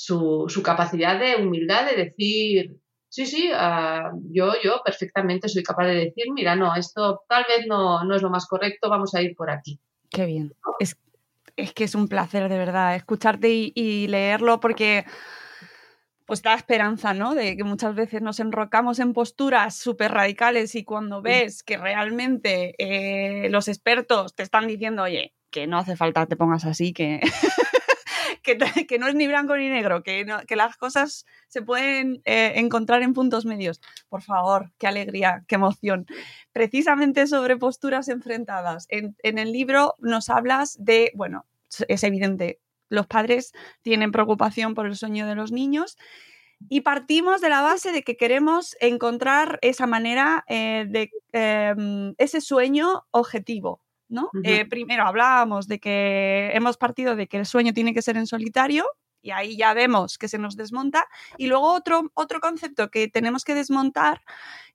[0.00, 5.86] su, su capacidad de humildad de decir, Sí, sí, ah, yo, yo perfectamente soy capaz
[5.86, 9.20] de decir, mira, no, esto tal vez no, no es lo más correcto, vamos a
[9.20, 9.80] ir por aquí.
[10.10, 10.54] Qué bien.
[10.78, 10.96] Es,
[11.56, 15.04] es que es un placer de verdad escucharte y, leerlo porque
[16.24, 17.34] pues da esperanza, ¿no?
[17.34, 22.76] De que muchas veces nos enrocamos en posturas súper radicales y cuando ves que realmente
[22.78, 27.18] eh, los expertos te están diciendo, oye, que no hace falta te pongas así, que
[28.88, 33.02] que, no es ni blanco ni negro, que, que las cosas se pueden eh, encontrar
[33.02, 33.80] en puntos medios.
[34.08, 36.06] Por favor, qué alegría, qué emoción.
[36.52, 38.86] Precisamente sobre posturas enfrentadas.
[38.88, 41.46] En, el libro nos hablas de, bueno,
[41.88, 45.96] es evidente, los padres tienen preocupación por el sueño de los niños
[46.68, 52.40] y partimos de la base de que queremos encontrar esa manera eh, de em, ese
[52.40, 53.80] sueño objetivo,
[54.10, 54.30] ¿no?
[54.44, 58.26] Eh, primero hablábamos de que hemos partido de que el sueño tiene que ser en
[58.26, 58.84] solitario,
[59.22, 61.06] y ahí ya vemos que se nos desmonta.
[61.36, 64.22] Y luego otro, otro concepto que tenemos que desmontar,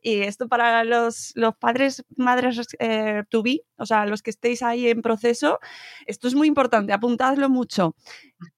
[0.02, 4.62] y esto para los, los padres, madres eh, to be, o sea, los que estéis
[4.62, 5.60] ahí en proceso,
[6.06, 7.96] esto es muy importante, apuntadlo mucho.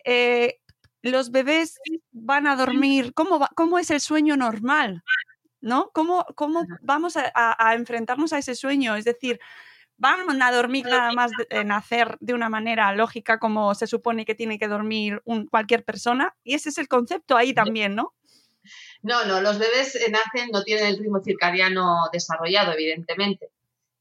[0.04, 0.60] Eh,
[1.02, 1.80] los bebés
[2.12, 5.04] van a dormir, ¿cómo, ¿cómo es el sueño normal?
[5.60, 5.90] ¿No?
[5.94, 8.96] ¿Cómo, cómo vamos a enfrentarnos a ese sueño?
[8.96, 9.40] Es decir,
[9.98, 14.36] van a dormir nada más de, nacer de una manera lógica como se supone que
[14.36, 16.36] tiene que dormir un, cualquier persona.
[16.44, 18.14] Y ese es el concepto ahí también, ¿no?
[19.02, 23.50] No, no, los bebés nacen, no tienen el ritmo circadiano desarrollado, evidentemente.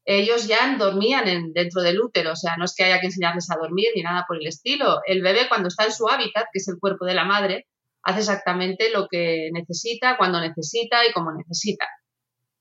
[0.05, 3.51] Ellos ya dormían en, dentro del útero, o sea, no es que haya que enseñarles
[3.51, 5.01] a dormir ni nada por el estilo.
[5.05, 7.67] El bebé cuando está en su hábitat, que es el cuerpo de la madre,
[8.03, 11.85] hace exactamente lo que necesita, cuando necesita y como necesita.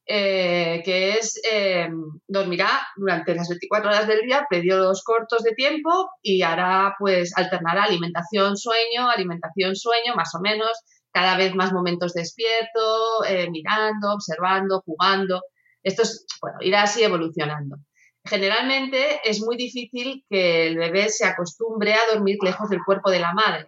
[0.09, 1.89] Eh, que es eh,
[2.29, 7.83] dormirá durante las 24 horas del día, periodos cortos de tiempo y hará pues alternará
[7.83, 10.71] alimentación, sueño, alimentación, sueño, más o menos,
[11.11, 15.43] cada vez más momentos despierto, eh, mirando, observando, jugando.
[15.83, 17.79] Esto es, bueno, irá así evolucionando.
[18.25, 23.21] Generalmente es muy difícil que el bebé se acostumbre a dormir lejos del cuerpo de
[23.21, 23.67] la madre.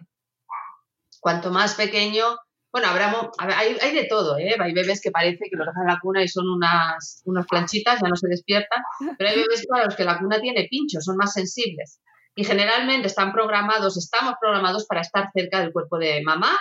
[1.19, 2.23] Cuanto más pequeño,
[2.71, 3.11] bueno, habrá,
[3.57, 4.55] hay, de todo, ¿eh?
[4.59, 7.99] Hay bebés que parece que los dejan en la cuna y son unas, unas planchitas,
[8.01, 8.81] ya no se despiertan,
[9.17, 11.99] pero hay bebés para los que la cuna tiene pinchos, son más sensibles.
[12.35, 16.55] Y generalmente están programados, estamos programados para estar cerca del cuerpo de mamá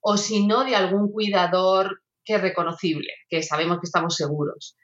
[0.00, 4.76] o si no de algún cuidador que es reconocible, que sabemos que estamos seguros.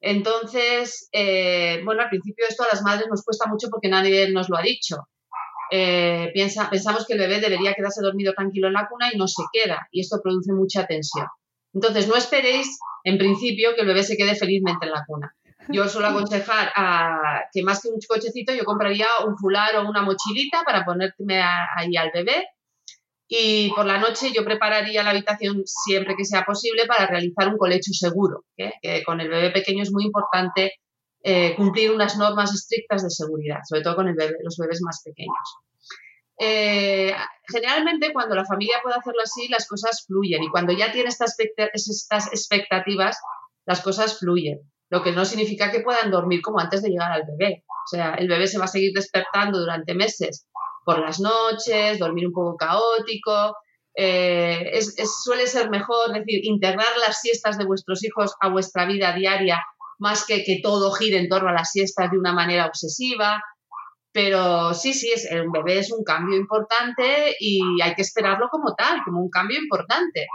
[0.00, 4.48] Entonces, eh, bueno, al principio esto a las madres nos cuesta mucho porque nadie nos
[4.50, 4.96] lo ha dicho.
[5.70, 9.26] Eh, piensa, pensamos que el bebé debería quedarse dormido tranquilo en la cuna y no
[9.26, 11.26] se queda, y esto produce mucha tensión.
[11.72, 15.34] Entonces, no esperéis, en principio, que el bebé se quede felizmente en la cuna.
[15.68, 20.02] Yo suelo aconsejar a, que más que un cochecito, yo compraría un fular o una
[20.02, 22.44] mochilita para ponerme ahí al bebé.
[23.26, 27.56] y por la noche yo prepararía la habitación siempre que sea posible para realizar un
[27.56, 28.74] colecho seguro, ¿eh?
[28.82, 30.74] que con el bebé pequeño es muy importante
[31.26, 35.56] eh, cumplir unas normas estrictas de seguridad, sobre todo con los bebés más pequeños.
[36.38, 37.14] Eh,
[37.48, 41.38] generalmente cuando la familia puede hacerlo así, las cosas fluyen y cuando ya tiene estas,
[42.30, 43.18] expectativas,
[43.64, 44.60] las cosas fluyen,
[44.90, 47.64] lo que no significa que puedan dormir como antes de llegar al bebé.
[47.68, 50.46] O sea, el bebé se va a seguir despertando durante meses
[50.84, 53.56] por las noches, dormir un poco caótico.
[53.96, 54.78] Eh,
[55.22, 59.64] suele ser mejor, decir, integrar las siestas de vuestros hijos a vuestra vida diaria
[59.98, 63.42] más que que todo gire en torno a las siestas de una manera obsesiva.
[64.12, 68.74] Pero sí, sí, es, un bebé es un cambio importante y hay que esperarlo como
[68.74, 70.26] tal, como un cambio importante.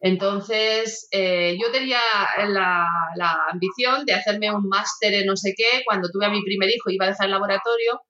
[0.00, 1.98] Entonces, eh, yo tenía
[2.46, 5.82] la, la, ambición de hacerme un máster en no sé qué.
[5.84, 8.00] Cuando tuve a mi primer hijo, iba a dejar el laboratorio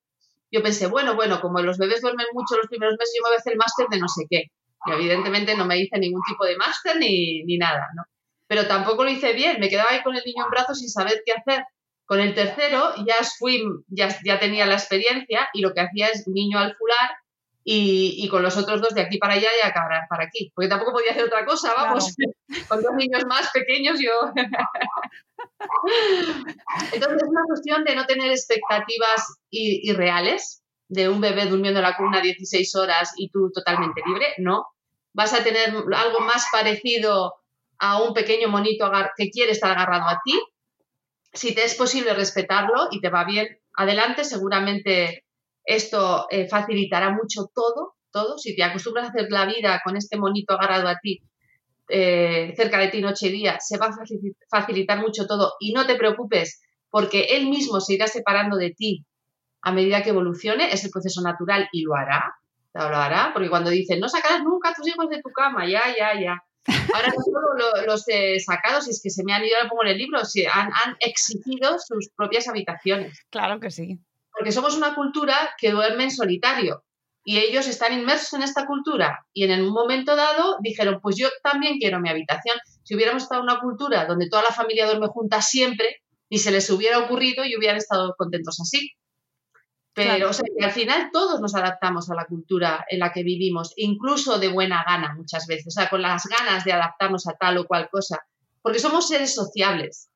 [0.50, 3.36] yo pensé, bueno, bueno, como los bebés duermen mucho los primeros meses, yo me voy
[3.36, 4.44] a hacer el máster de no sé qué.
[4.86, 8.04] Y evidentemente no me hice ningún tipo de máster ni, ni nada, ¿no?
[8.46, 11.22] Pero tampoco lo hice bien, me quedaba ahí con el niño en brazos sin saber
[11.24, 11.64] qué hacer.
[12.04, 16.28] Con el tercero ya fui, ya, ya tenía la experiencia y lo que hacía es
[16.28, 17.10] niño al fular
[17.64, 20.52] y, y, con los otros dos de aquí para allá y acá para aquí.
[20.54, 22.14] Porque tampoco podía hacer otra cosa, vamos.
[22.68, 24.12] con dos niños más pequeños yo.
[26.92, 31.96] Entonces es una cuestión de no tener expectativas irreales de un bebé durmiendo en la
[31.96, 34.66] cuna 16 horas y tú totalmente libre, no.
[35.12, 37.34] Vas a tener algo más parecido
[37.78, 40.38] a un pequeño monito que quiere estar agarrado a ti.
[41.32, 45.24] Si te es posible respetarlo y te va bien, adelante, seguramente
[45.64, 48.38] esto eh, facilitará mucho todo, todo.
[48.38, 51.20] Si te acostumbras a hacer la vida con este monito agarrado a ti
[51.88, 53.92] eh, cerca de ti noche y día, se va a
[54.50, 59.04] facilitar mucho todo y no te preocupes porque él mismo se irá separando de ti
[59.62, 62.34] a medida que evolucione, es el proceso natural y lo hará,
[62.74, 65.82] lo hará, porque cuando dicen no sacarás nunca a tus hijos de tu cama, ya,
[65.96, 66.42] ya, ya.
[66.94, 69.98] Ahora todos los eh, sacados, es que se me han ido, ahora pongo en el
[69.98, 73.18] libro, han, han exigido sus propias habitaciones.
[73.30, 73.98] Claro que sí.
[74.32, 76.84] Porque somos una cultura que duerme en solitario
[77.24, 81.28] y ellos están inmersos en esta cultura y en un momento dado dijeron, pues yo
[81.42, 82.56] también quiero mi habitación.
[82.84, 86.50] Si hubiéramos estado en una cultura donde toda la familia duerme junta siempre, y se
[86.50, 88.92] les hubiera ocurrido y hubieran estado contentos así.
[89.96, 93.22] Pero o sea, que al final todos nos adaptamos a la cultura en la que
[93.22, 97.32] vivimos, incluso de buena gana muchas veces, o sea, con las ganas de adaptarnos a
[97.32, 98.18] tal o cual cosa,
[98.60, 100.10] porque somos seres sociables.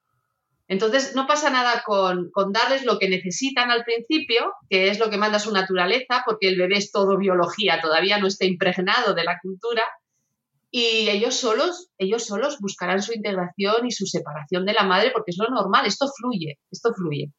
[0.69, 5.17] Entonces, no pasa nada con, darles lo que necesitan al principio, que es lo que
[5.17, 9.39] manda su naturaleza, porque el bebé es todo biología, todavía no está impregnado de la
[9.41, 9.83] cultura,
[10.71, 15.31] y ellos solos, ellos solos buscarán su integración y su separación de la madre, porque
[15.31, 17.33] es lo normal, esto fluye, esto fluye.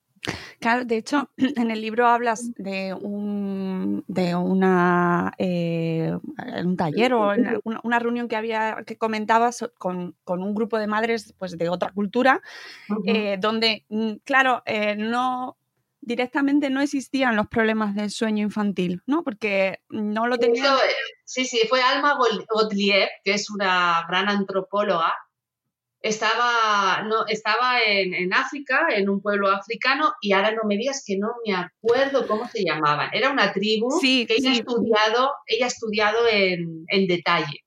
[0.60, 6.16] Claro, de hecho, en el libro hablas de un de una eh,
[6.64, 11.58] un taller o una, reunión que había que comentabas con, un grupo de madres pues
[11.58, 12.42] de otra cultura,
[13.06, 15.58] eh, donde mm, claro, eh, no
[16.02, 19.24] directamente no existían los problemas del sueño infantil, ¿no?
[19.24, 20.78] Porque no lo tenían.
[21.26, 22.18] Sí, sí, fue Alma
[22.50, 25.14] Gottlieb, que es una gran antropóloga,
[26.02, 31.18] estaba, no, estaba en, África, en un pueblo africano, y ahora no me digas que
[31.18, 33.10] no me acuerdo cómo se llamaba.
[33.14, 37.64] Era una tribu que ella ha estudiado, ella ha estudiado en, detalle.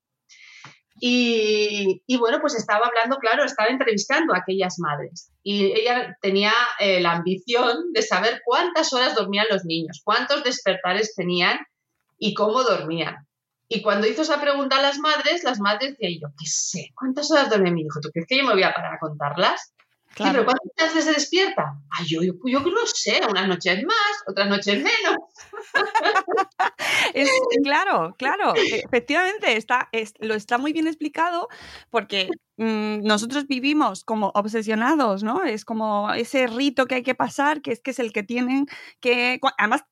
[1.00, 5.30] Y, bueno, pues estaba hablando, claro, estaba entrevistando a aquellas madres.
[5.42, 11.14] Y ella tenía eh, la ambición de saber cuántas horas dormían los niños, cuántos despertares
[11.14, 11.58] tenían
[12.18, 13.26] y cómo dormían.
[13.68, 17.31] Y cuando hizo esa pregunta a las madres, las madres decían, yo qué sé, ¿cuántas
[17.31, 18.00] horas duerme mi hijo?
[18.00, 19.74] ¿Tú crees que yo me voy a parar a contarlas?
[20.14, 20.33] Claro.
[20.33, 21.77] pero ¿cuántas veces se despierta?
[21.90, 25.18] Ay, yo, yo, yo no sé, unas noches más, otras noches menos.
[27.64, 29.88] claro, claro, efectivamente, está,
[30.20, 31.48] lo está muy bien explicado
[31.90, 35.42] porque mm, nosotros vivimos como obsesionados, ¿no?
[35.42, 38.66] Es como ese rito que hay que pasar, que es que es el que tienen
[39.00, 39.40] que...
[39.59, 39.83] Además,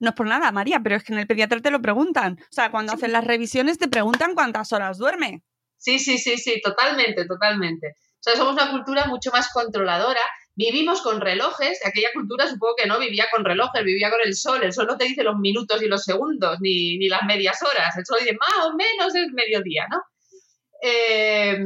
[0.00, 2.38] no es por nada, María, pero es que en el pediatra te lo preguntan.
[2.40, 5.42] O sea, cuando hacen las revisiones te preguntan cuántas horas duerme.
[5.76, 7.88] Sí, sí, sí, sí, totalmente, totalmente.
[7.88, 10.20] O sea, somos una cultura mucho más controladora.
[10.54, 11.80] Vivimos con relojes.
[11.86, 14.62] Aquella cultura supongo que no vivía con relojes, vivía con el sol.
[14.62, 17.96] El sol no te dice los minutos y los segundos, ni, ni las medias horas.
[17.96, 20.02] El sol dice más o menos es mediodía, ¿no?
[20.82, 21.58] Eh,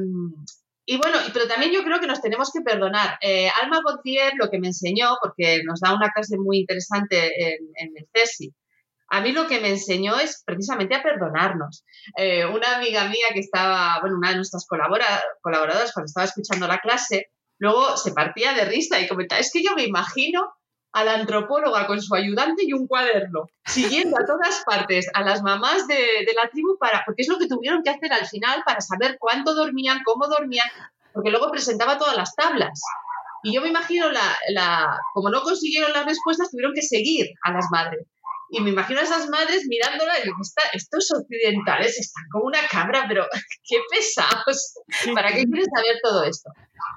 [0.86, 3.18] y bueno, pero también yo creo que nos tenemos que perdonar.
[3.22, 7.96] Eh, Alma Gautier lo que me enseñó, porque nos da una clase muy interesante en,
[7.96, 8.54] el CESI,
[9.08, 11.84] a mí lo que me enseñó es precisamente a perdonarnos.
[12.18, 16.78] Eh, una amiga mía que estaba, bueno, una de nuestras colaboradoras, cuando estaba escuchando la
[16.78, 17.28] clase,
[17.58, 20.52] luego se partía de risa y comentaba, es que yo me imagino
[20.94, 25.42] a la antropóloga con su ayudante y un cuaderno, siguiendo a todas partes a las
[25.42, 28.62] mamás de, de, la tribu, para, porque es lo que tuvieron que hacer al final
[28.64, 30.68] para saber cuánto dormían, cómo dormían,
[31.12, 32.80] porque luego presentaba todas las tablas.
[33.42, 37.52] Y yo me imagino, la, la, como no consiguieron las respuestas, tuvieron que seguir a
[37.52, 38.06] las madres.
[38.50, 40.36] Y me imagino a esas madres mirándola y digo,
[40.74, 43.26] estos occidentales están como una cabra, pero
[43.68, 44.74] qué pesados.
[45.12, 46.50] ¿Para qué quieren saber todo esto?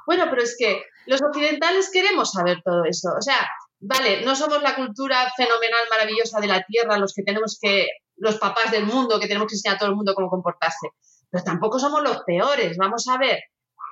[0.06, 3.10] Bueno, pero es que los occidentales queremos saber todo esto.
[3.18, 3.40] O sea,
[3.88, 8.38] vale, no somos la cultura fenomenal, maravillosa de la Tierra, los que tenemos que, los
[8.38, 10.90] papás del mundo, que tenemos que enseñar a todo el mundo cómo comportarse,
[11.30, 12.78] pero tampoco somos los peores.
[12.78, 13.40] Vamos a ver,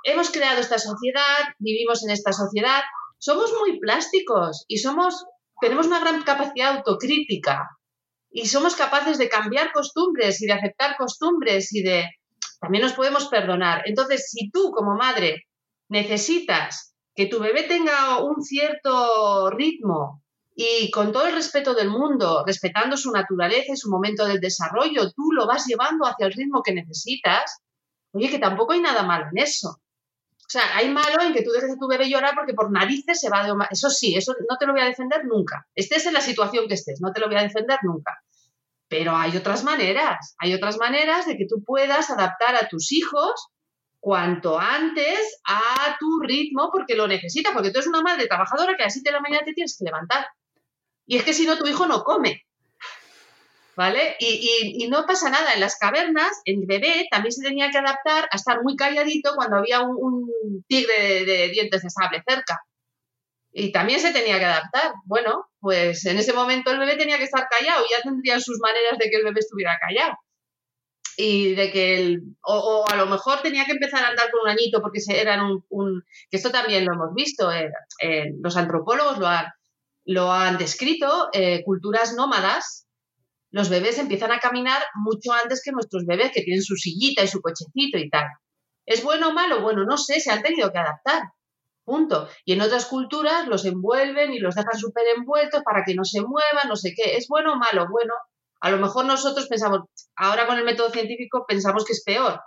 [0.03, 2.81] hemos creado esta sociedad, vivimos en esta sociedad,
[3.17, 5.25] somos muy plásticos y somos,
[5.61, 7.69] tenemos una gran capacidad autocrítica
[8.31, 12.09] y somos capaces de cambiar costumbres y de aceptar costumbres y de...
[12.59, 13.83] También nos podemos perdonar.
[13.85, 15.43] Entonces, si tú como madre
[15.89, 20.21] necesitas que tu bebé tenga un cierto ritmo
[20.53, 25.11] y con todo el respeto del mundo, respetando su naturaleza y su momento del desarrollo,
[25.11, 27.61] tú lo vas llevando hacia el ritmo que necesitas,
[28.11, 29.69] oye, que tampoco hay nada malo en eso.
[29.69, 33.19] O sea, hay malo en que tú dejes a tu bebé llorar porque por narices
[33.19, 33.53] se va de...
[33.71, 35.67] Eso sí, eso no te lo voy a defender nunca.
[35.73, 38.23] Estés en la situación que estés, no te lo voy a defender nunca.
[38.87, 43.49] Pero hay otras maneras, hay otras maneras de que tú puedas adaptar a tus hijos
[44.05, 48.83] cuanto antes a tu ritmo porque lo necesitas, porque tú eres una madre trabajadora que
[48.83, 50.27] a las 7 de la mañana te tienes que levantar.
[51.07, 52.43] Y es que si no, tu hijo no come.
[53.75, 54.15] ¿Vale?
[54.19, 55.55] Y, no pasa nada.
[55.55, 59.57] En las cavernas, el bebé también se tenía que adaptar a estar muy calladito cuando
[59.57, 60.29] había un,
[60.67, 62.61] tigre de, dientes de sable cerca.
[63.53, 64.93] Y también se tenía que adaptar.
[65.05, 67.83] Bueno, pues en ese momento el bebé tenía que estar callado.
[67.89, 70.15] Ya tendrían sus maneras de que el bebé estuviera callado
[71.17, 74.49] y de que el, o, a lo mejor tenía que empezar a andar con un
[74.49, 79.27] añito porque eran un, que esto también lo hemos visto, eh, eh, los antropólogos lo
[79.27, 79.45] han,
[80.05, 82.87] lo han descrito, eh, culturas nómadas,
[83.51, 87.27] los bebés empiezan a caminar mucho antes que nuestros bebés que tienen su sillita y
[87.27, 88.25] su cochecito y tal.
[88.85, 89.61] ¿Es bueno o malo?
[89.61, 91.23] Bueno, no sé, se han tenido que adaptar.
[91.85, 92.27] Punto.
[92.43, 96.21] Y en otras culturas los envuelven y los dejan súper envueltos para que no se
[96.21, 97.15] muevan, no sé qué.
[97.15, 97.87] ¿Es bueno o malo?
[97.89, 98.13] Bueno,
[98.65, 99.81] a lo mejor nosotros pensamos,
[100.15, 102.41] ahora con el método científico pensamos que es peor,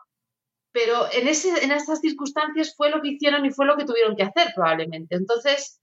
[0.72, 4.16] pero en, ese, en estas circunstancias fue lo que hicieron y fue lo que tuvieron
[4.16, 5.14] que hacer probablemente.
[5.14, 5.80] Entonces,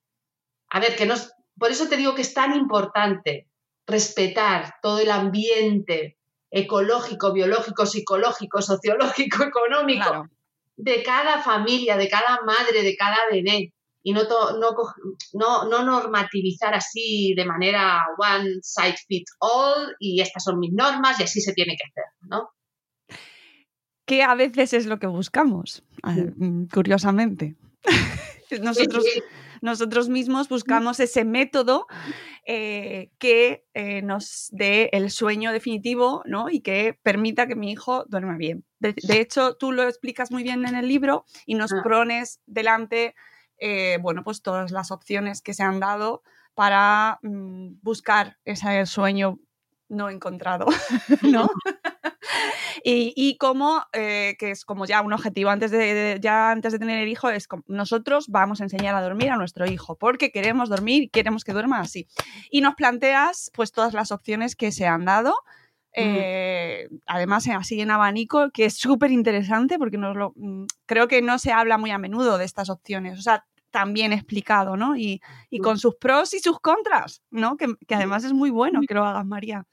[0.70, 3.48] a ver, que nos, por eso te digo que es tan importante
[3.88, 6.18] respetar todo el ambiente
[6.52, 10.28] ecológico, biológico, psicológico, sociológico, económico
[10.76, 13.74] de cada familia, de cada madre, de cada bebé
[14.06, 14.22] y no,
[15.34, 21.20] no, no, normativizar así de manera one size fits all y estas son mis normas
[21.20, 22.52] y así se tiene que hacer, ¿no?
[24.06, 27.56] Que a veces es lo que buscamos, mm, curiosamente.
[28.62, 29.04] nosotros,
[29.62, 31.88] nosotros mismos buscamos ese método
[32.46, 36.52] eh, que eh, nos dé el sueño definitivo ¿no?
[36.52, 38.66] y que permita que mi hijo duerma bien.
[38.78, 41.82] De, hecho, tú lo explicas muy bien en el libro y nos ah.
[41.84, 43.16] pones delante
[43.58, 49.40] eh, bueno, pues todas las opciones que se han dado para mm, buscar ese sueño
[49.90, 50.66] no encontrado,
[51.22, 51.48] ¿no?
[52.84, 56.80] y, y como, eh, que es como ya un objetivo antes de, ya antes de
[56.80, 60.32] tener el hijo, es como nosotros vamos a enseñar a dormir a nuestro hijo, porque
[60.32, 62.08] queremos dormir y queremos que duerma así.
[62.50, 65.36] Y nos planteas pues todas las opciones que se han dado.
[65.98, 71.22] Eh, además, así en abanico, que es súper interesante porque nos lo, mm, creo que
[71.22, 73.18] no se habla muy a menudo de estas opciones.
[73.18, 74.96] O sea, también explicado, ¿no?
[74.96, 75.22] Y,
[75.62, 77.58] con sus pros y sus contras, ¿no?
[77.58, 79.66] Que, además es muy bueno que lo hagas, María.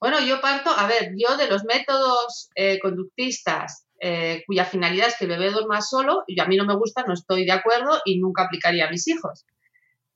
[0.00, 5.16] Bueno, yo parto, a ver, yo de los métodos eh, conductistas eh, cuya finalidad es
[5.16, 7.98] que el bebé duerma solo, y a mí no me gusta, no estoy de acuerdo
[8.04, 9.44] y nunca aplicaría a mis hijos.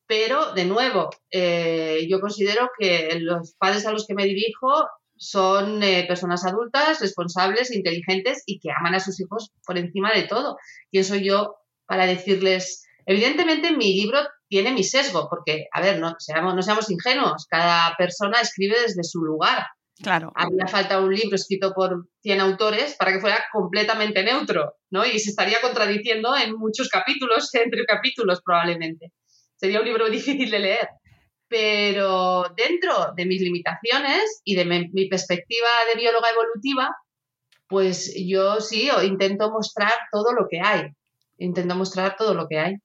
[0.07, 4.87] Pero, de nuevo, eh, yo considero que los padres a los que me dirijo
[5.23, 10.57] son personas adultas, responsables, inteligentes y que aman a sus hijos por encima de todo.
[10.91, 11.57] ¿Quién soy yo
[11.87, 16.91] para decirles Evidentemente mi libro tiene mi sesgo, porque, a ver, no seamos, no seamos
[16.91, 19.67] ingenuos, cada persona escribe desde su lugar.
[20.03, 20.33] Claro.
[20.35, 25.05] Habría falta un libro escrito por 100 autores para que fuera completamente neutro, ¿no?
[25.05, 29.13] Y se estaría contradiciendo en muchos capítulos, entre capítulos probablemente.
[29.57, 30.89] Sería un libro difícil de leer.
[31.53, 36.97] Pero dentro de mis limitaciones y de mi perspectiva de bióloga evolutiva,
[37.69, 40.87] pues yo sí intento mostrar todo lo que hay.
[41.37, 42.77] Intento mostrar todo lo que hay.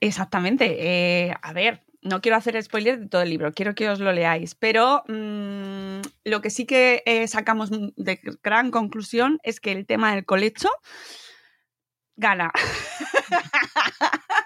[0.00, 0.76] Exactamente.
[0.78, 4.12] Eh, a ver, no quiero hacer spoiler de todo el libro, quiero que os lo
[4.12, 9.86] leáis, pero mm, lo que sí que eh, sacamos de gran conclusión es que el
[9.86, 10.68] tema del colecho
[12.14, 12.52] gana.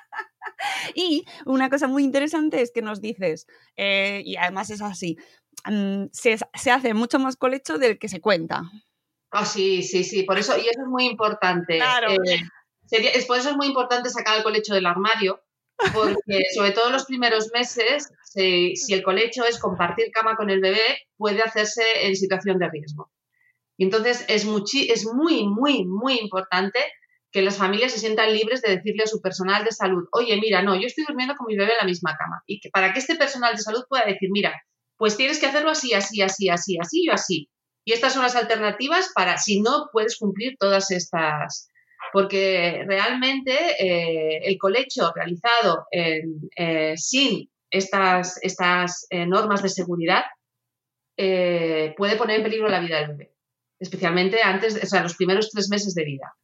[0.94, 5.16] Y una cosa muy interesante es que nos dices, eh, y además es así,
[5.66, 8.62] mm, se, se hace mucho más colecho del que se cuenta.
[9.32, 11.76] Ah, sí, sí, sí, por eso, y eso es muy importante.
[11.76, 12.10] Claro.
[12.12, 12.40] Eh,
[12.86, 15.40] sería- es por eso es muy importante sacar el colecho del armario,
[15.94, 16.14] porque
[16.56, 20.60] sobre todo en los primeros meses, si, si el colecho es compartir cama con el
[20.60, 20.80] bebé,
[21.16, 23.10] puede hacerse en situación de riesgo.
[23.76, 26.78] Y entonces es, es muy, muy, muy importante
[27.32, 30.62] que las familias se sientan libres de decirle a su personal de salud, oye, mira,
[30.62, 32.42] no, yo estoy durmiendo con mi bebé en la misma cama.
[32.46, 34.60] Y que, para que este personal de salud pueda decir, mira,
[34.96, 37.48] pues tienes que hacerlo así, así, así, así, así o así.
[37.84, 41.68] Y estas son las alternativas para si no puedes cumplir todas estas.
[42.12, 50.24] Porque realmente eh, el colecho realizado en, eh, sin estas, estas eh, normas de seguridad
[51.16, 53.34] puede poner en peligro la vida del bebé,
[53.78, 56.34] especialmente antes, o sea, los primeros tres meses de vida.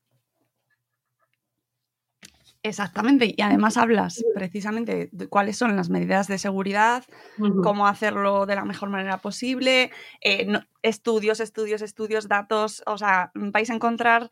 [2.66, 7.04] Exactamente, y además hablas precisamente de cuáles son las medidas de seguridad,
[7.62, 13.30] cómo hacerlo de la mejor manera posible, eh, no- estudios, estudios, estudios, datos, o sea,
[13.34, 14.28] vais a encontrar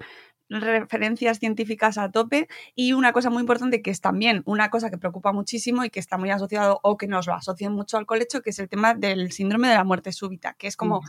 [0.49, 4.99] referencias científicas a tope y una cosa muy importante que es también una cosa que
[4.99, 8.43] preocupa muchísimo y que está muy asociado o que nos lo asocian mucho al colecho,
[8.43, 11.01] que es el tema del síndrome de la muerte súbita, que es como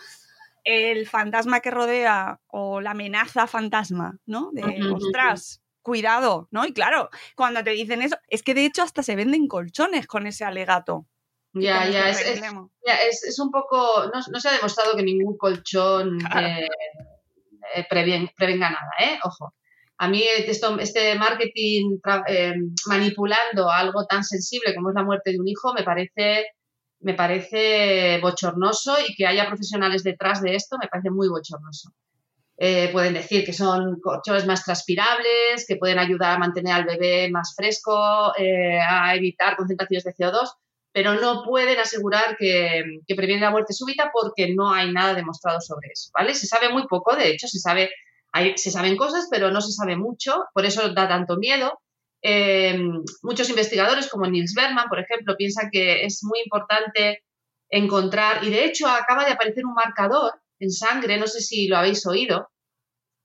[0.63, 4.51] el fantasma que rodea o la amenaza fantasma, ¿no?
[4.51, 4.95] De, ujú.
[4.95, 6.65] ostras, cuidado, ¿no?
[6.65, 10.25] Y claro, cuando te dicen eso, es que de hecho hasta se venden colchones con
[10.25, 11.05] ese alegato.
[11.53, 12.71] Ya, ya, es, es- arreglemos.
[12.85, 13.77] ya, es- es un poco,
[14.11, 16.17] no, no se ha demostrado que ningún colchón
[16.65, 16.67] eh,
[17.75, 19.19] eh, prevenga nada, ¿eh?
[19.23, 19.53] Ojo.
[19.99, 22.55] A mí esto- este marketing tra- eh,
[22.87, 26.47] manipulando algo tan sensible como es la muerte de un hijo me parece,
[26.99, 31.91] me parece bochornoso y que haya profesionales detrás de esto me parece muy bochornoso.
[32.57, 37.29] Eh, pueden decir que son colchones más transpirables, que pueden ayudar a mantener al bebé
[37.29, 40.49] más fresco, eh, a evitar concentraciones de CO2,
[40.93, 45.59] pero no pueden asegurar que, que previene la muerte súbita porque no hay nada demostrado
[45.59, 46.33] sobre eso, ¿vale?
[46.33, 47.89] Se sabe muy poco, de hecho, se, sabe,
[48.31, 51.81] hay, se saben cosas, pero no se sabe mucho, por eso da tanto miedo.
[52.21, 52.79] Eh,
[53.21, 57.23] muchos investigadores, como Niels Berman, por ejemplo, piensan que es muy importante
[57.69, 61.77] encontrar, y de hecho acaba de aparecer un marcador en sangre, no sé si lo
[61.77, 62.49] habéis oído,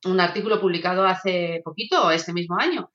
[0.04, 2.90] un artículo publicado hace poquito, este mismo año,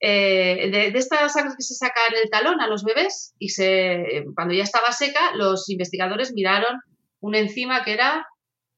[0.00, 4.24] eh, de, esta sangre que se saca en el talón a los bebés y se,
[4.34, 6.80] cuando ya estaba seca, los investigadores miraron
[7.20, 8.26] una enzima que era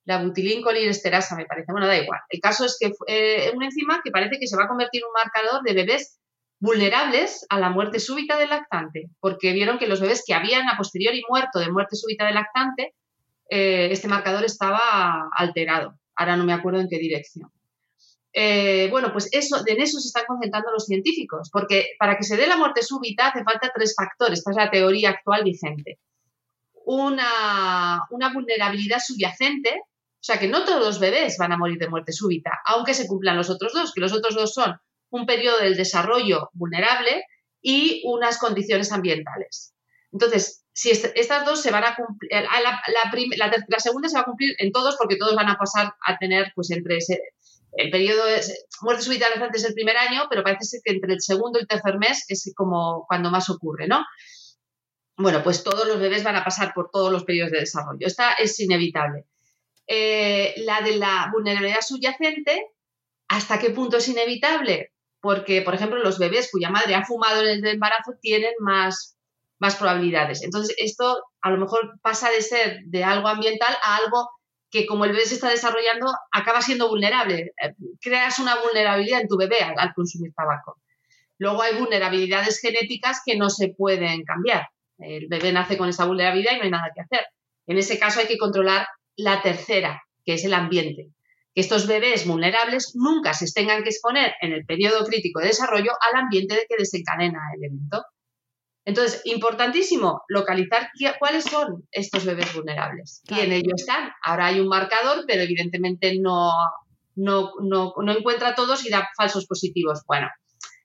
[0.05, 1.73] la butilincolinsterasa, me parece.
[1.73, 2.21] Bueno, da igual.
[2.29, 5.01] El caso es que fue eh, una enzima que parece que se va a convertir
[5.01, 6.21] en un marcador de bebés
[6.61, 10.77] vulnerables a la muerte súbita del lactante, porque vieron que los bebés que habían a
[10.77, 12.95] posteriori muerto de muerte súbita del lactante,
[13.49, 15.99] eh, este marcador estaba alterado.
[16.17, 17.51] Ahora no me acuerdo en qué dirección.
[18.37, 22.37] Eh, bueno, pues eso, en eso se están concentrando los científicos, porque para que se
[22.37, 26.01] dé la muerte súbita hace falta tres factores, esta es la teoría actual vigente.
[26.85, 31.89] Una, una vulnerabilidad subyacente, o sea que no todos los bebés van a morir de
[31.89, 34.81] muerte súbita, aunque se cumplan los otros dos, que los otros dos son
[35.11, 37.25] un periodo del desarrollo vulnerable
[37.63, 39.75] y unas condiciones ambientales.
[40.11, 42.83] Entonces, si est estas dos se van a cumplir, la, la,
[43.37, 46.19] la, la, segunda se va a cumplir en todos porque todos van a pasar a
[46.19, 47.21] tener, pues entre ese,
[47.77, 48.43] el periodo de
[48.83, 51.63] muerte súbita antes es el primer año, pero parece ser que entre el segundo y
[51.63, 54.05] el tercer mes es como cuando más ocurre, ¿no?
[55.17, 58.05] Bueno, pues todos los bebés van a pasar por todos los periodos de desarrollo.
[58.05, 59.27] Esta es inevitable.
[59.87, 62.67] Eh, la de la vulnerabilidad subyacente,
[63.29, 64.93] ¿hasta qué punto es inevitable?
[65.21, 69.17] Porque, por ejemplo, los bebés cuya madre ha fumado en el embarazo tienen más,
[69.59, 70.43] más probabilidades.
[70.43, 74.29] Entonces, esto a lo mejor pasa de ser de algo ambiental a algo
[74.75, 77.53] que como el bebé se está desarrollando, acaba siendo vulnerable.
[78.01, 80.81] Creas una vulnerabilidad en tu bebé al, consumir tabaco.
[81.39, 84.67] Luego hay vulnerabilidades genéticas que no se pueden cambiar.
[84.99, 87.25] El bebé nace con esa vulnerabilidad y no hay nada que hacer.
[87.69, 91.11] En ese caso hay que controlar la tercera, que es el ambiente.
[91.55, 95.93] Que estos bebés vulnerables nunca se tengan que exponer en el periodo crítico de desarrollo
[96.01, 98.05] al ambiente que desencadena el evento.
[98.85, 103.23] Entonces, importantísimo localizar cuáles son estos bebés vulnerables.
[103.27, 103.43] Claro.
[103.43, 104.11] Y en ello están.
[104.23, 106.53] Ahora hay un marcador, pero evidentemente no,
[107.17, 110.03] no, no, no encuentra todos y da falsos positivos.
[110.07, 110.29] Bueno,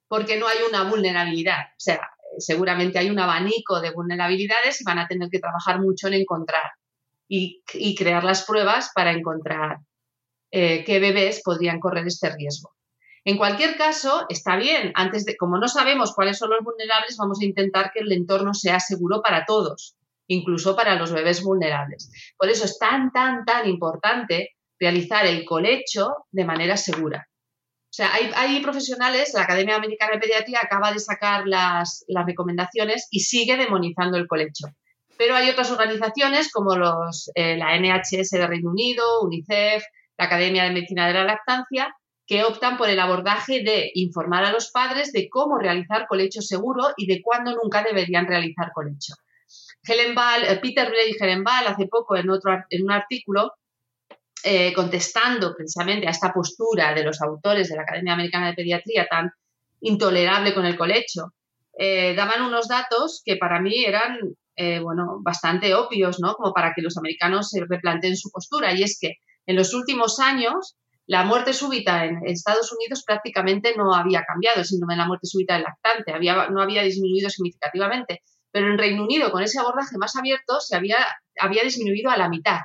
[0.08, 1.60] porque no hay una vulnerabilidad.
[1.72, 6.08] O sea, seguramente hay un abanico de vulnerabilidades y van a tener que trabajar mucho
[6.08, 6.72] en encontrar
[7.28, 9.80] y, y crear las pruebas para encontrar
[10.52, 12.72] eh, qué bebés podrían correr este riesgo.
[13.26, 17.40] En cualquier caso, está bien, antes de, como no sabemos cuáles son los vulnerables, vamos
[17.42, 19.96] a intentar que el entorno sea seguro para todos,
[20.28, 22.12] incluso para los bebés vulnerables.
[22.38, 27.28] Por eso es tan, tan, tan importante realizar el colecho de manera segura.
[27.90, 33.08] O sea, hay, profesionales, la Academia Americana de Pediatría acaba de sacar las, las recomendaciones
[33.10, 34.68] y sigue demonizando el colecho.
[35.18, 39.84] Pero hay otras organizaciones como los, eh, la NHS de Reino Unido, UNICEF,
[40.18, 41.94] la Academia de Medicina de la Lactancia,
[42.30, 46.94] que optan por el abordaje de informar a los padres de cómo realizar colecho seguro
[46.96, 49.16] y de cuándo nunca deberían realizar colecho.
[49.84, 50.16] Helen
[50.48, 53.54] eh, Peter Blake y Helen Ball hace poco en, otro, en un artículo
[54.44, 59.08] eh, contestando precisamente a esta postura de los autores de la Academia Americana de Pediatría
[59.08, 59.32] tan
[59.82, 61.34] intolerable con el colecho,
[61.80, 64.20] eh, daban unos datos que para mí eran
[64.84, 66.36] bueno, bastante obvios, ¿no?
[66.36, 68.74] Como para que los americanos se replanteen su postura.
[68.74, 69.14] Y es que
[69.46, 70.76] en los últimos años
[71.10, 75.26] la muerte súbita en Estados Unidos prácticamente no había cambiado, el síndrome de la muerte
[75.26, 78.22] súbita del lactante, había, no había disminuido significativamente.
[78.52, 80.98] Pero en Reino Unido, con ese abordaje más abierto, se había,
[81.40, 82.60] había disminuido a la mitad.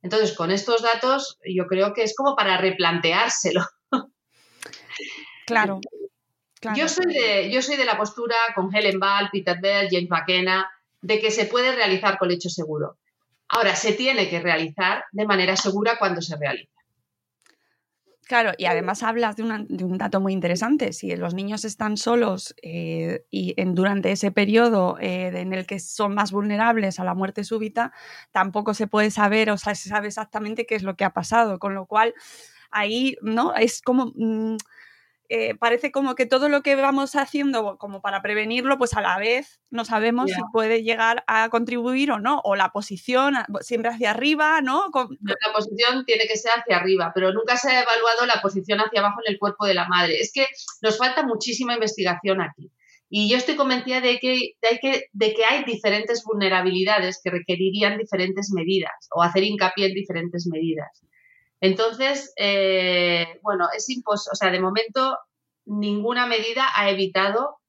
[0.00, 3.62] Entonces, con estos datos, yo creo que es como para replanteárselo.
[5.44, 5.80] Claro.
[6.76, 10.70] Yo, soy de, yo soy de la postura con Helen Ball, Peter Bell, James McKenna,
[11.02, 12.96] de que se puede realizar colecho seguro.
[13.48, 16.81] Ahora, se tiene que realizar de manera segura cuando se realiza.
[18.32, 20.94] Claro, y además hablas de, un dato muy interesante.
[20.94, 25.78] Si los niños están solos eh, y en, durante ese periodo eh, en el que
[25.78, 27.92] son más vulnerables a la muerte súbita,
[28.30, 31.58] tampoco se puede saber, o sea, se sabe exactamente qué es lo que ha pasado.
[31.58, 32.14] Con lo cual,
[32.70, 33.54] ahí, ¿no?
[33.54, 34.12] Es como.
[34.16, 34.56] Mm,
[35.34, 39.16] eh, parece como que todo lo que vamos haciendo como para prevenirlo, pues a la
[39.16, 44.10] vez no sabemos si puede llegar a contribuir o no, o la posición siempre hacia
[44.10, 44.90] arriba, ¿no?
[45.22, 49.00] La posición tiene que ser hacia arriba, pero nunca se ha evaluado la posición hacia
[49.00, 50.20] abajo en el cuerpo de la madre.
[50.20, 50.48] Es que
[50.82, 52.70] nos falta muchísima investigación aquí.
[53.08, 57.96] Y yo estoy convencida de que, de que, de que hay diferentes vulnerabilidades que requerirían
[57.96, 60.90] diferentes medidas o hacer hincapié en diferentes medidas.
[61.62, 65.16] Entonces, eh, bueno, es imposible, o sea, de momento
[65.64, 67.60] ninguna medida ha evitado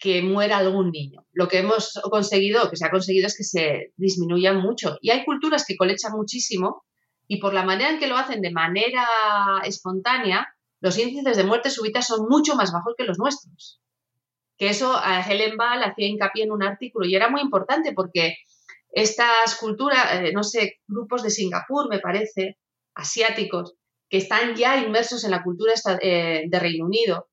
[0.00, 1.26] que muera algún niño.
[1.32, 4.96] Lo que hemos conseguido, que se ha conseguido, es que se disminuyan mucho.
[5.02, 6.86] Y hay culturas que colechan muchísimo
[7.26, 9.04] y por la manera en que lo hacen de manera
[9.62, 10.48] espontánea,
[10.80, 13.82] los índices de muerte súbita son mucho más bajos que los nuestros.
[14.56, 14.98] Que eso
[15.28, 18.36] Helen Ball hacía hincapié en un artículo y era muy importante porque
[18.90, 22.56] estas culturas, eh, no sé, grupos de Singapur, me parece,
[22.98, 23.74] asiáticos
[24.10, 25.72] que están ya inmersos en la cultura
[26.02, 27.28] eh, de Reino Unido,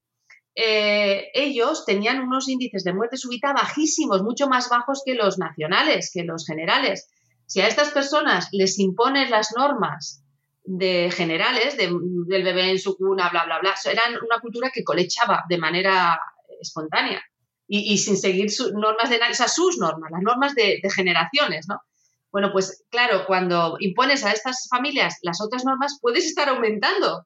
[0.54, 6.12] eh, ellos tenían unos índices de muerte súbita bajísimos, mucho más bajos que los nacionales,
[6.14, 7.10] que los generales.
[7.46, 10.24] Si a estas personas les impones las normas
[10.64, 15.44] de generales, del bebé en su cuna, bla, bla, bla, eran una cultura que colechaba
[15.50, 16.20] de manera
[16.60, 17.22] espontánea
[17.68, 21.82] y, sin seguir sus normas de, o sus normas, las normas de, de generaciones, ¿no?
[22.36, 27.26] Bueno, pues claro, cuando impones a estas familias las otras normas, puedes estar aumentando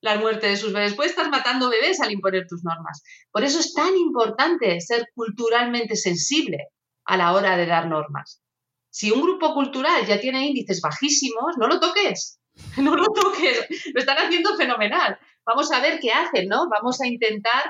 [0.00, 3.02] la muerte de sus bebés, puedes estar matando bebés al imponer tus normas.
[3.30, 6.68] Por eso es tan importante ser culturalmente sensible
[7.04, 8.40] a la hora de dar normas.
[8.88, 12.40] Si un grupo cultural ya tiene índices bajísimos, no lo toques,
[12.78, 15.18] no lo toques, lo están haciendo fenomenal.
[15.44, 16.66] Vamos a ver qué hacen, ¿no?
[16.70, 17.64] Vamos a intentar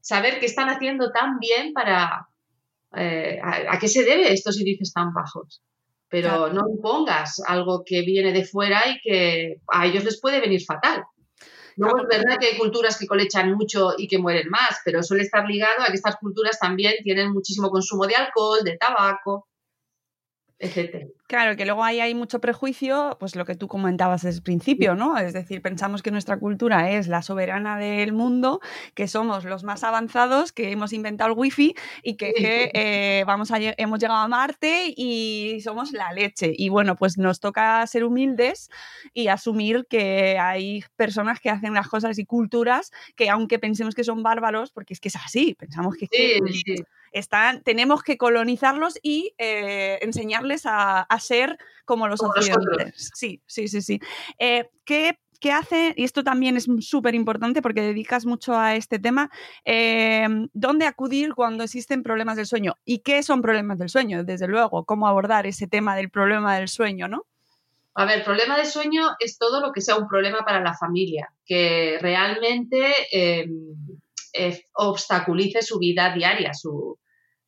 [0.00, 2.26] saber qué están haciendo tan bien para...
[2.96, 5.60] Eh, a qué se debe estos índices tan bajos
[6.08, 10.64] pero no impongas algo que viene de fuera y que a ellos les puede venir
[10.64, 11.04] fatal.
[11.76, 15.24] Luego es verdad que hay culturas que colechan mucho y que mueren más, pero suele
[15.24, 19.48] estar ligado a que estas culturas también tienen muchísimo consumo de alcohol, de tabaco,
[20.58, 21.06] etcétera.
[21.26, 24.94] Claro, que luego ahí hay mucho prejuicio, pues lo que tú comentabas desde el principio,
[24.94, 25.18] ¿no?
[25.18, 28.60] Es decir, pensamos que nuestra cultura es la soberana del mundo,
[28.94, 33.58] que somos los más avanzados, que hemos inventado el wifi y que, eh, vamos a,
[33.58, 36.52] hemos llegado a Marte y somos la leche.
[36.56, 38.70] Y bueno, pues nos toca ser humildes
[39.12, 44.04] y asumir que hay personas que hacen las cosas y culturas que aunque pensemos que
[44.04, 46.06] son bárbaros, porque es que es así, pensamos que...
[47.12, 53.10] Están, tenemos que colonizarlos y eh, enseñarles a, ser como los occidentales.
[53.14, 54.00] Sí, sí, sí, sí.
[54.38, 55.18] Eh, ¿qué,
[55.52, 55.94] hace?
[55.96, 59.30] Y esto también es súper importante porque dedicas mucho a este tema.
[59.64, 62.74] Eh, ¿Dónde acudir cuando existen problemas del sueño?
[62.84, 64.24] ¿Y qué son problemas del sueño?
[64.24, 67.26] Desde luego, ¿cómo abordar ese tema del problema del sueño, no?
[67.98, 71.32] A ver, problema del sueño es todo lo que sea un problema para la familia,
[71.46, 72.92] que realmente
[74.36, 76.98] em, obstaculice su vida diaria, su,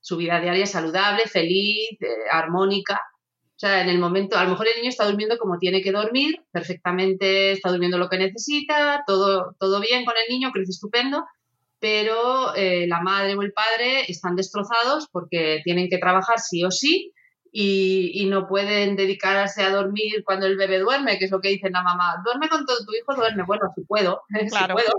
[0.00, 2.94] su vida diaria saludable, feliz, eh, armónica.
[2.94, 5.90] O sea, en el momento, a lo mejor el niño está durmiendo como tiene que
[5.90, 11.24] dormir, perfectamente está durmiendo lo que necesita, todo, todo bien con el niño, crece estupendo,
[11.80, 16.70] pero eh, la madre o el padre están destrozados porque tienen que trabajar sí o
[16.70, 17.12] sí
[17.60, 21.70] y, no pueden dedicarse a dormir cuando el bebé duerme, que es lo que dice
[21.70, 22.22] la mamá.
[22.24, 23.42] Duerme con todo tu hijo, duerme.
[23.42, 24.92] Bueno, si puedo, si puedo.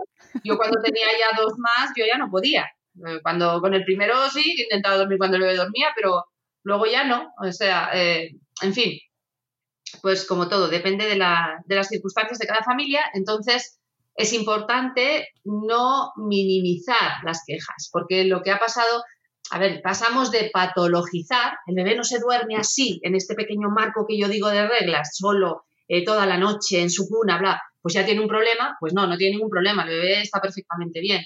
[0.43, 2.69] Yo cuando tenía ya dos más, yo ya no podía.
[3.07, 6.25] Eh, cuando con el primero sí, intentaba dormir cuando el bebé dormía, pero
[6.63, 7.33] luego ya no.
[7.41, 8.99] O sea, eh, en fin,
[10.01, 13.05] pues como todo, depende de, de las circunstancias de cada familia.
[13.13, 13.79] Entonces,
[14.15, 19.01] es importante no minimizar las quejas, porque lo que ha pasado
[19.51, 24.05] a ver, pasamos de patologizar, el bebé no se duerme así, en este pequeño marco
[24.07, 27.93] que yo digo de reglas, solo eh, toda la noche en su cuna, bla, pues
[27.93, 31.23] ya tiene un problema, pues no, no tiene ningún problema, el bebé está perfectamente bien.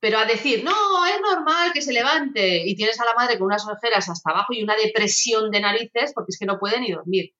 [0.00, 3.46] Pero a decir, no, es normal que se levante y tienes a la madre con
[3.46, 6.92] unas ojeras hasta abajo y una depresión de narices porque es que no puede ni
[6.92, 7.30] dormir.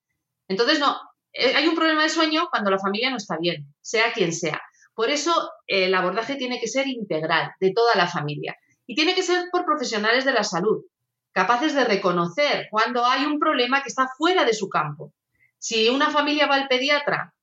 [0.47, 0.97] Entonces, no,
[1.31, 4.61] eh, hay un problema de sueño cuando la familia no está bien, sea quien sea.
[4.95, 8.55] Por eso el abordaje tiene que ser integral, de toda la familia.
[8.87, 10.83] Y tiene que ser por profesionales de la salud,
[11.31, 15.13] capaces de reconocer cuando hay un problema que está fuera de su campo.
[15.57, 17.33] Si una familia va al pediatra,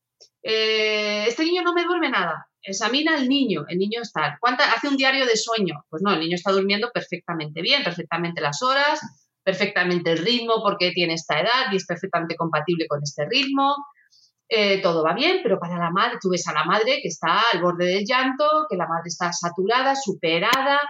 [0.43, 4.88] eh, este niño no me duerme nada, examina al niño, el niño está, ¿cuánta, hace
[4.88, 5.84] un diario de sueño?
[5.88, 9.01] Pues no, el niño está durmiendo perfectamente bien, perfectamente las horas,
[9.43, 13.74] perfectamente el ritmo porque tiene esta edad y es perfectamente compatible con este ritmo.
[14.49, 17.43] Eh, todo va bien, pero para la madre, tú ves a la madre que está
[17.53, 20.80] al borde del llanto, que la madre está saturada, superada,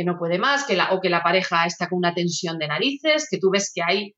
[0.00, 2.68] que no puede más, que la, o que la pareja está con una tensión de
[2.68, 4.14] narices, que tú ves que hay,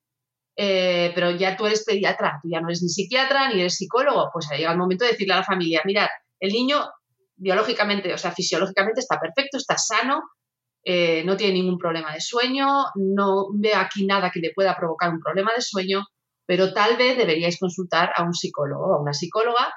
[0.57, 4.31] eh, pero ya tú eres pediatra, tú ya no eres ni psiquiatra ni eres psicólogo,
[4.33, 6.07] pues llega el momento de decirle a la familia, mirad,
[6.39, 6.89] el niño
[7.35, 10.23] biológicamente, o sea, fisiológicamente está perfecto, está sano,
[10.85, 15.11] eh, no tiene ningún problema de sueño, no veo aquí nada que le pueda provocar
[15.11, 16.05] un problema de sueño,
[16.47, 19.75] pero tal vez deberíais consultar a un psicólogo o a una psicóloga,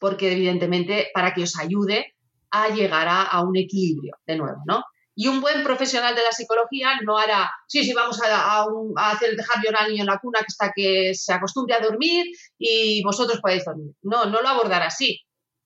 [0.00, 2.12] porque evidentemente para que os ayude
[2.50, 4.82] a llegar a un equilibrio de nuevo, ¿no?
[5.20, 8.62] Y un buen profesional de la psicología no hará, sí, sí, vamos a,
[9.10, 13.02] hacer dejar llorar al niño en la cuna hasta que se acostumbre a dormir y
[13.02, 13.96] vosotros podéis dormir.
[14.02, 15.20] No, no lo abordará así.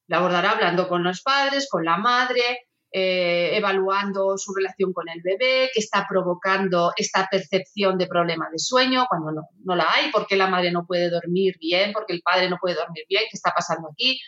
[0.06, 5.20] Lo abordará hablando con los padres, con la madre, eh, evaluando su relación con el
[5.22, 10.10] bebé, que está provocando esta percepción de problema de sueño cuando no, no la hay,
[10.12, 13.36] porque la madre no puede dormir bien, porque el padre no puede dormir bien, qué
[13.36, 14.18] está pasando aquí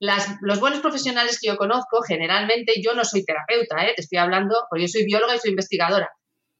[0.00, 3.92] los buenos profesionales que yo conozco, generalmente yo no soy terapeuta, ¿eh?
[3.94, 6.10] te estoy hablando, porque yo soy bióloga y soy investigadora,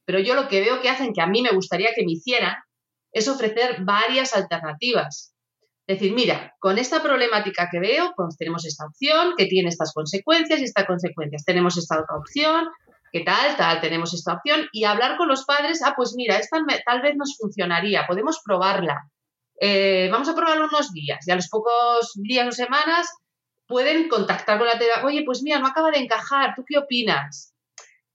[0.05, 2.55] pero yo lo que veo que hacen, que a mí me gustaría que me hicieran,
[3.11, 5.33] es ofrecer varias alternativas.
[5.87, 9.93] Es decir, mira, con esta problemática que veo, pues tenemos esta opción que tiene estas
[9.93, 11.43] consecuencias y estas consecuencias.
[11.43, 12.69] Tenemos esta otra opción,
[13.11, 13.57] ¿qué tal?
[13.57, 14.67] Tal, tenemos esta opción.
[14.71, 19.09] Y hablar con los padres, ah, pues mira, esta tal vez nos funcionaría, podemos probarla.
[19.59, 23.11] Eh, vamos a probarlo unos días y a los pocos días o semanas
[23.71, 25.05] pueden contactar con la terapia.
[25.05, 27.55] Oye, pues mira, no acaba de encajar, ¿tú qué opinas?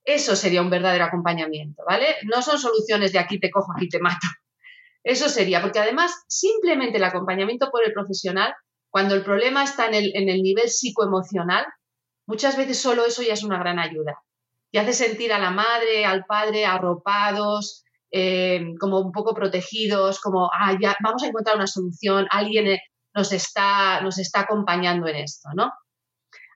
[0.04, 2.16] Eso sería un verdadero acompañamiento, ¿vale?
[2.24, 4.28] No son soluciones de aquí te cojo, aquí te mato.
[5.02, 8.54] Eso sería, porque además simplemente el acompañamiento por el profesional,
[8.90, 11.64] cuando el problema está en el, en el nivel psicoemocional,
[12.26, 14.20] muchas veces solo eso ya es una gran ayuda.
[14.70, 20.50] Y hace sentir a la madre, al padre arropados, eh, como un poco protegidos, como,
[20.52, 22.78] ah, ya, vamos a encontrar una solución, alguien
[23.16, 25.72] nos está, nos está acompañando en esto, ¿no?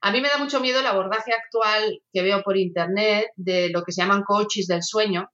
[0.03, 3.83] A mí me da mucho miedo el abordaje actual que veo por internet de lo
[3.83, 5.29] que se llaman coaches del sueño.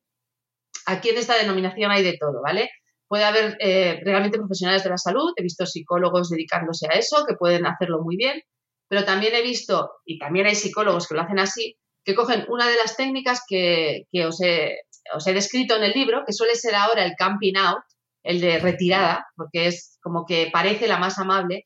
[0.86, 2.70] Aquí en esta denominación hay de todo, ¿vale?
[3.08, 7.36] Puede haber eh, realmente profesionales de la salud, he visto psicólogos dedicándose a eso, que
[7.36, 8.42] pueden hacerlo muy bien,
[8.88, 12.68] pero también he visto, y también hay psicólogos que lo hacen así, que cogen una
[12.68, 17.04] de las técnicas que, he, os he descrito en el libro, que suele ser ahora
[17.04, 17.84] el camping out,
[18.28, 21.66] el de retirada, porque es como que parece la más amable,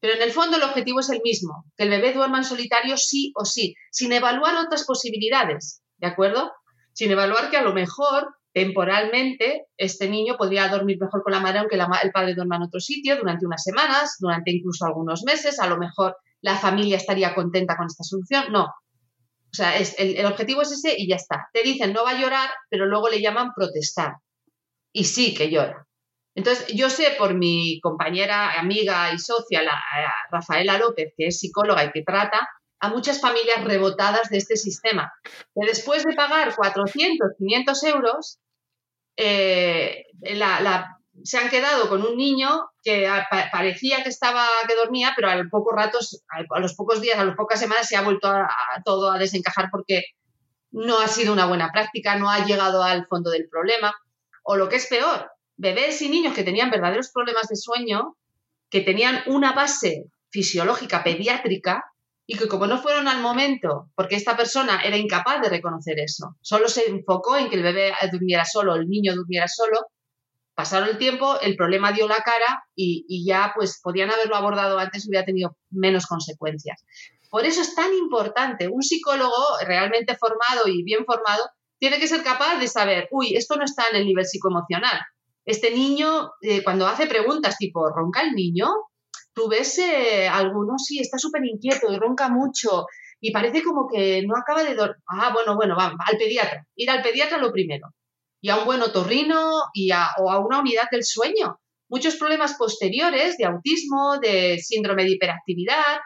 [0.00, 2.96] pero en el fondo el objetivo es el mismo, que el bebé duerma en solitario
[2.96, 6.52] sí o sí, sin evaluar otras posibilidades, ¿de acuerdo?
[6.92, 11.60] Sin evaluar que a lo mejor temporalmente este niño podría dormir mejor con la madre
[11.60, 15.68] aunque el padre duerma en otro sitio durante unas semanas, durante incluso algunos meses, a
[15.68, 18.64] lo mejor la familia estaría contenta con esta solución, no.
[18.64, 21.48] O sea, el, el objetivo es ese y ya está.
[21.52, 24.14] Te dicen no va a llorar, pero luego le llaman protestar.
[24.92, 25.86] Y sí que llora.
[26.34, 31.40] Entonces, yo sé por mi compañera, amiga y socia, la, eh, Rafaela López, que es
[31.40, 36.54] psicóloga y que trata a muchas familias rebotadas de este sistema, que después de pagar
[36.54, 38.38] 400, 500 euros,
[39.16, 40.04] eh,
[41.24, 43.06] se han quedado con un niño que
[43.52, 47.36] parecía que estaba que dormía, pero al poco ratos, a los pocos días, a las
[47.36, 48.32] pocas semanas se ha vuelto
[48.84, 50.04] todo a desencajar porque
[50.70, 53.94] no ha sido una buena práctica, no ha llegado al fondo del problema.
[54.42, 55.30] O lo que es peor,
[55.60, 58.16] bebés y niños que tenían verdaderos problemas de sueño,
[58.70, 61.84] que tenían una base fisiológica pediátrica
[62.26, 66.36] y que como no fueron al momento, porque esta persona era incapaz de reconocer eso,
[66.40, 69.78] solo se enfocó en que el bebé durmiera solo, el niño durmiera solo,
[70.54, 75.04] pasaron el tiempo, el problema dio la cara y, ya pues podían haberlo abordado antes
[75.04, 76.84] y hubiera tenido menos consecuencias.
[77.28, 81.42] Por eso es tan importante, un psicólogo realmente formado y bien formado
[81.78, 85.00] tiene que ser capaz de saber, uy, esto no está en el nivel psicoemocional.
[85.44, 88.68] Este niño, eh, cuando hace preguntas tipo, ¿ronca el niño?
[89.32, 92.86] Tú ves eh, alguno, sí, está súper inquieto y ronca mucho
[93.20, 94.96] y parece como que no acaba de dormir.
[95.06, 96.66] Ah, bueno, bueno, va, al pediatra.
[96.74, 97.88] Ir al pediatra lo primero.
[98.40, 101.60] Y a un buen otorrino y a, o a una unidad del sueño.
[101.88, 105.98] Muchos problemas posteriores de autismo, de síndrome de hiperactividad,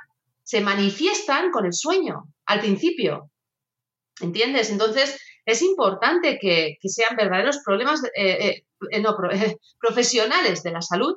[0.43, 3.31] se manifiestan con el sueño al principio.
[4.21, 4.71] ¿Entiendes?
[4.71, 9.17] Entonces, es importante que, sean verdaderos problemas, eh, eh, eh, no,
[9.81, 11.17] profesionales de la salud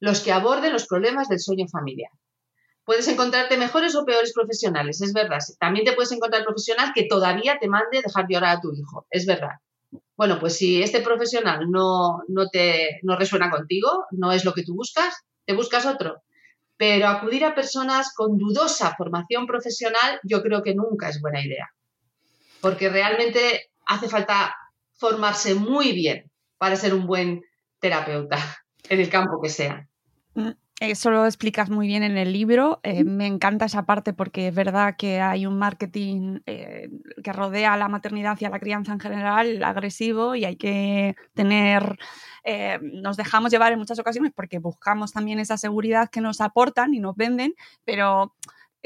[0.00, 2.10] los que aborden los problemas del sueño familiar.
[2.84, 5.38] Puedes encontrarte mejores o peores profesionales, es verdad.
[5.60, 9.26] También te puedes encontrar profesional que todavía te mande dejar llorar a tu hijo, es
[9.26, 9.60] verdad.
[10.16, 14.64] Bueno, pues si este profesional no, no te no resuena contigo, no es lo que
[14.64, 15.14] tú buscas,
[15.44, 16.22] te buscas otro.
[16.76, 21.70] Pero acudir a personas con dudosa formación profesional yo creo que nunca es buena idea
[22.62, 24.56] porque realmente hace falta
[24.94, 26.30] formarse muy bien
[26.62, 27.42] para ser un buen
[27.80, 28.38] terapeuta
[28.88, 29.88] en el campo que sea.
[30.34, 32.78] Mm, eso lo explicas muy bien en el libro.
[32.84, 36.88] Eh, me encanta esa parte porque es verdad que hay un marketing eh,
[37.24, 41.16] que rodea a la maternidad y a la crianza en general agresivo y hay que
[41.34, 41.98] tener,
[42.44, 46.94] eh, nos dejamos llevar en muchas ocasiones porque buscamos también esa seguridad que nos aportan
[46.94, 48.36] y nos venden, pero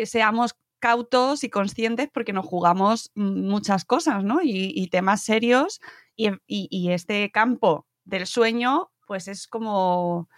[0.03, 4.39] seamos cautos y conscientes porque nos jugamos muchas cosas, ¿no?
[4.43, 5.81] Y, temas serios
[6.17, 10.29] y, este campo del sueño, pues es como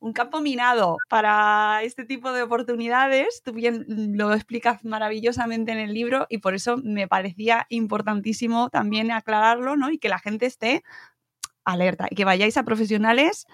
[0.00, 3.42] un campo minado para este tipo de oportunidades.
[3.44, 3.84] Tú bien
[4.16, 9.90] lo explicas maravillosamente en el libro y por eso me parecía importantísimo también aclararlo, ¿no?
[9.90, 10.82] Y que la gente esté
[11.64, 13.46] alerta y que vayáis a profesionales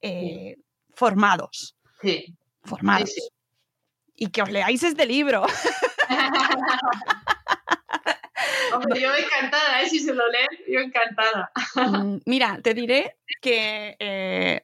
[0.00, 0.56] eh,
[0.94, 1.76] formados.
[2.00, 2.36] Sí.
[2.62, 3.12] Formados.
[4.14, 5.44] Y que os leáis este libro.
[9.00, 9.88] Yo encantada, ¿eh?
[9.88, 11.50] si se lo leen, yo encantada.
[11.76, 14.62] Mm, mira, te diré que eh,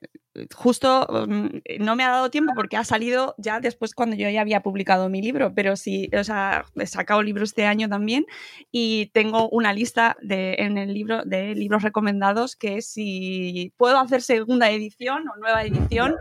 [0.54, 4.40] justo mm, no me ha dado tiempo porque ha salido ya después cuando yo ya
[4.40, 8.24] había publicado mi libro, pero sí, o sea, he sacado libros este año también
[8.70, 14.22] y tengo una lista de, en el libro de libros recomendados que si puedo hacer
[14.22, 16.16] segunda edición o nueva edición,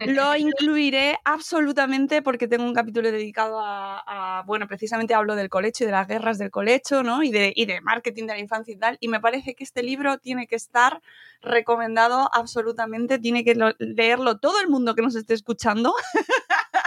[0.00, 5.86] lo incluiré absolutamente porque tengo un capítulo dedicado a, bueno, precisamente hablo del colecho y
[5.86, 7.22] de las guerras del colecho, ¿no?
[7.22, 9.82] Y de, y de marketing de la infancia y tal, y me parece que este
[9.82, 11.00] libro tiene que estar
[11.44, 15.94] recomendado absolutamente, tiene que leerlo todo el mundo que nos esté escuchando.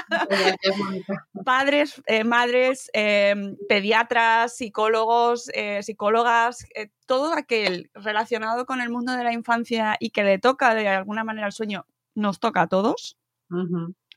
[1.46, 9.14] Padres, eh, madres, em, pediatras, psicólogos, eh, psicólogas, eh, todo aquel relacionado con el mundo
[9.14, 12.68] de la infancia y que le toca de alguna manera el sueño, nos toca a
[12.68, 13.18] todos.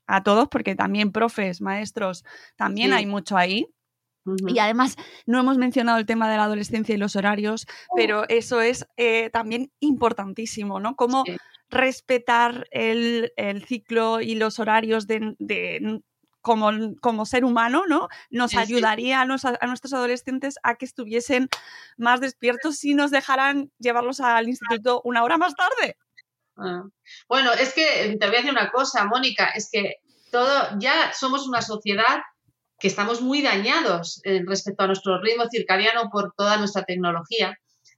[0.06, 2.24] A todos, porque también profes, maestros,
[2.56, 3.68] también hay mucho ahí.
[4.46, 4.96] Y además,
[5.26, 7.94] no hemos mencionado el tema de la adolescencia y los horarios, oh.
[7.96, 10.94] pero eso es eh, también importantísimo, ¿no?
[10.94, 11.24] Cómo
[11.70, 13.32] respetar el,
[13.66, 16.00] ciclo y los horarios de,
[16.40, 18.08] como, como, ser humano, ¿no?
[18.30, 21.48] Nos ayudaría a, nuestros adolescentes a que estuviesen
[21.96, 25.96] más despiertos y nos dejaran llevarlos al instituto una hora más tarde.
[26.56, 26.82] Ah.
[27.28, 29.96] Bueno, es que te voy a decir una cosa, Mónica, es que
[30.30, 32.20] todo, ya somos una sociedad
[32.80, 37.56] que estamos muy dañados eh, respecto a nuestro ritmo circadiano por toda nuestra tecnología.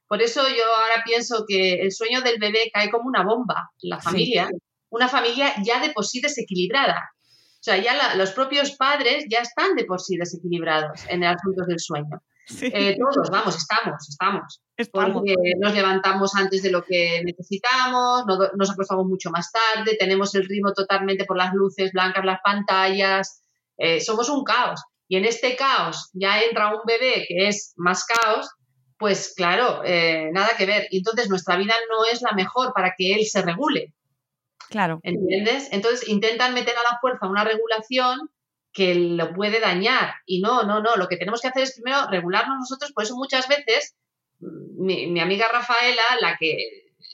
[0.09, 3.91] Por eso yo ahora pienso que el sueño del bebé cae como una bomba en
[3.91, 4.51] la familia,
[4.91, 7.11] una familia ya de por sí desequilibrada.
[7.55, 11.65] O sea, ya los propios padres ya están de por sí desequilibrados en el asunto
[11.65, 12.21] del sueño.
[12.61, 14.61] Eh, todos, vamos, estamos, estamos.
[14.93, 18.25] Porque nos levantamos antes de lo que necesitamos,
[18.57, 23.42] nos acostamos mucho más tarde, tenemos el ritmo totalmente por las luces blancas, las pantallas,
[23.83, 24.81] eh, somos un caos.
[25.09, 28.49] Y en este caos ya entra un bebé que es más caos,
[28.97, 30.87] pues claro, eh, nada que ver.
[30.91, 33.93] Y entonces nuestra vida no es la mejor para que él se regule.
[34.71, 35.01] Claro.
[35.03, 35.69] ¿Entiendes?
[35.73, 38.31] Entonces intentan meter a la fuerza una regulación
[38.73, 40.15] que lo puede dañar.
[40.27, 40.95] Y no, no, no.
[40.95, 42.93] Lo que tenemos que hacer es primero regularnos nosotros.
[42.93, 43.97] Por eso muchas veces
[44.39, 46.57] mm, mi, mi amiga Rafaela, la que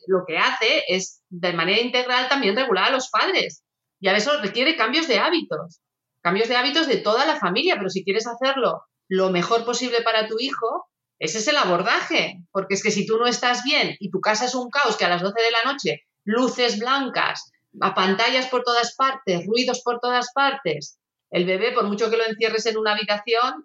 [0.06, 3.64] lo que hace es de manera integral también regular a los padres.
[4.00, 5.80] Y a eso requiere cambios de hábitos
[6.28, 10.28] cambios de hábitos de toda la familia, pero si quieres hacerlo lo mejor posible para
[10.28, 10.86] tu hijo,
[11.18, 14.44] ese es el abordaje, porque es que si tú no estás bien y tu casa
[14.44, 17.50] es un caos que a las 12 de la noche, luces blancas,
[17.80, 20.98] a pantallas por todas partes, ruidos por todas partes,
[21.30, 23.64] El bebé, por mucho que lo encierres en una habitación,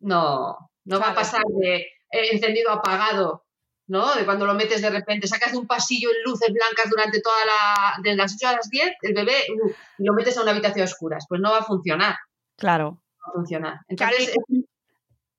[0.00, 3.43] no, no va a pasar de eh, encendido a apagado,
[3.86, 4.14] ¿no?
[4.14, 7.44] De cuando lo metes de repente, sacas de un pasillo en luces blancas durante toda
[7.44, 8.02] la.
[8.02, 10.82] de las 8 a las 10, el bebé, uh, y lo metes a una habitación
[10.82, 11.24] a oscuras.
[11.28, 12.16] Pues no va a funcionar.
[12.56, 13.02] Claro.
[13.18, 13.80] No va a funcionar.
[13.88, 14.34] Entonces,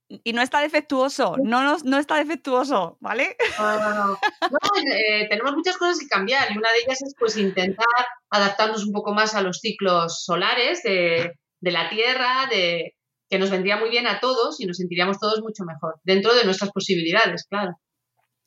[0.08, 3.36] y no está defectuoso, no, no, no está defectuoso, ¿vale?
[3.58, 4.20] No, no, no.
[4.52, 7.86] No, eh, tenemos muchas cosas que cambiar y una de ellas es pues intentar
[8.30, 12.96] adaptarnos un poco más a los ciclos solares de, de la Tierra, de
[13.30, 16.46] que nos vendría muy bien a todos y nos sentiríamos todos mucho mejor, dentro de
[16.46, 17.80] nuestras posibilidades, claro.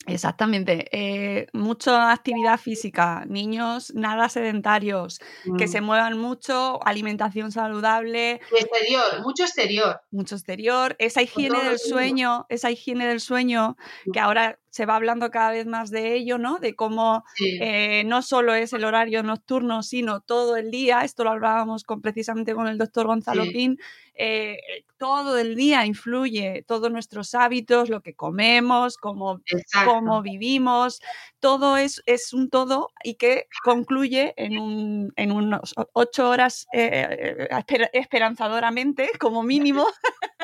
[0.07, 0.87] Exactamente.
[0.93, 5.19] Eh, mucha actividad física, niños nada sedentarios,
[5.59, 5.69] que Mm.
[5.69, 8.41] se muevan mucho, alimentación saludable.
[8.53, 10.01] Y exterior, mucho exterior.
[10.11, 13.77] Mucho exterior, esa higiene del sueño, esa higiene del sueño,
[14.13, 16.59] que ahora se va hablando cada vez más de ello, ¿no?
[16.61, 17.59] De cómo Sí.
[17.61, 21.03] eh, no solo es el horario nocturno, sino todo el día.
[21.05, 23.51] Esto lo hablábamos con, precisamente con el doctor Gonzalo Sí.
[23.53, 23.79] Pin.
[24.21, 24.57] eh,
[24.99, 29.41] todo el día influye, todos nuestros hábitos, lo que comemos, cómo,
[29.85, 31.01] cómo vivimos,
[31.41, 37.07] todo es, es un todo y que concluye en, un, en unos ocho horas eh,
[37.11, 39.87] eh, esper- esperanzadoramente, como mínimo.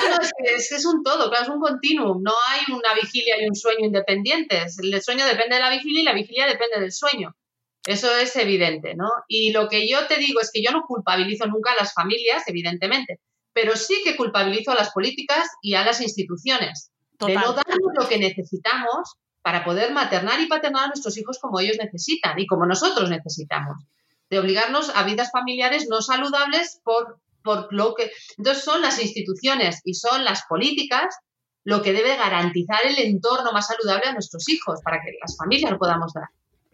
[0.00, 2.22] Bueno, es que es, un todo, claro, es un continuum.
[2.22, 4.78] No hay una vigilia y un sueño independientes.
[4.78, 7.34] El sueño depende de la vigilia y la vigilia depende del sueño.
[7.84, 9.08] Eso es evidente, ¿no?
[9.28, 12.42] Y lo que yo te digo es que yo no culpabilizo nunca a las familias,
[12.46, 13.20] evidentemente,
[13.52, 18.08] pero sí que culpabilizo a las políticas y a las instituciones de no darnos lo
[18.08, 22.66] que necesitamos para poder maternar y paternar a nuestros hijos como ellos necesitan y como
[22.66, 23.78] nosotros necesitamos.
[24.30, 27.18] De obligarnos a vidas familiares no saludables por,
[27.48, 28.10] por lo que...
[28.36, 31.06] Entonces son las instituciones y son las políticas
[31.64, 35.70] lo que debe garantizar el entorno más saludable a nuestros hijos para que las familias
[35.70, 36.24] lo podamos dar.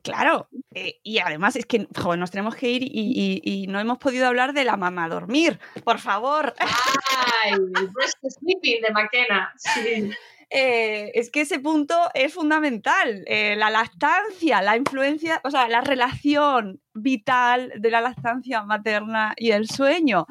[0.02, 1.86] Claro, eh, y además es que
[2.18, 5.58] nos tenemos que ir y, y- y no hemos podido hablar de la mamá dormir,
[5.82, 6.54] por favor.
[6.58, 7.52] ¡Ay!
[7.52, 9.52] El breast sleeping de McKenna.
[9.56, 10.10] Sí.
[10.56, 13.24] Eh, es que ese punto es fundamental.
[13.26, 19.50] eh, la lactancia, la influencia, o sea, la relación vital de la lactancia materna y
[19.50, 20.26] el sueño.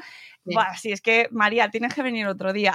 [0.45, 0.53] Sí.
[0.53, 2.73] Buah, sí, es que María, tienes que venir otro día.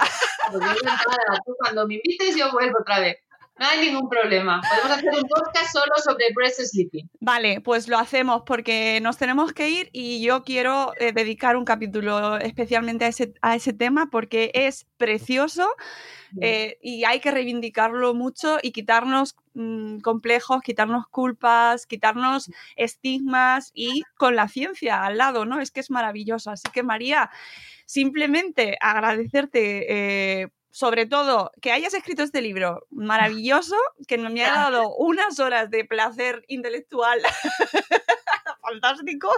[0.51, 1.39] Pues yo encantada.
[1.45, 3.17] Tú cuando me invites yo vuelvo otra vez.
[3.59, 4.61] No hay ningún problema.
[4.61, 7.09] Podemos hacer un podcast solo sobre breast sleeping.
[7.19, 11.65] Vale, pues lo hacemos porque nos tenemos que ir y yo quiero eh, dedicar un
[11.65, 15.67] capítulo especialmente a ese, a ese tema porque es precioso
[16.39, 24.03] eh, y hay que reivindicarlo mucho y quitarnos mm, complejos, quitarnos culpas, quitarnos estigmas y
[24.15, 25.59] con la ciencia al lado, ¿no?
[25.59, 26.49] Es que es maravilloso.
[26.51, 27.29] Así que María,
[27.85, 30.43] simplemente agradecerte.
[30.43, 33.75] eh, sobre todo que hayas escrito este libro maravilloso,
[34.07, 37.19] que me ha dado unas horas de placer intelectual
[38.69, 39.31] fantástico.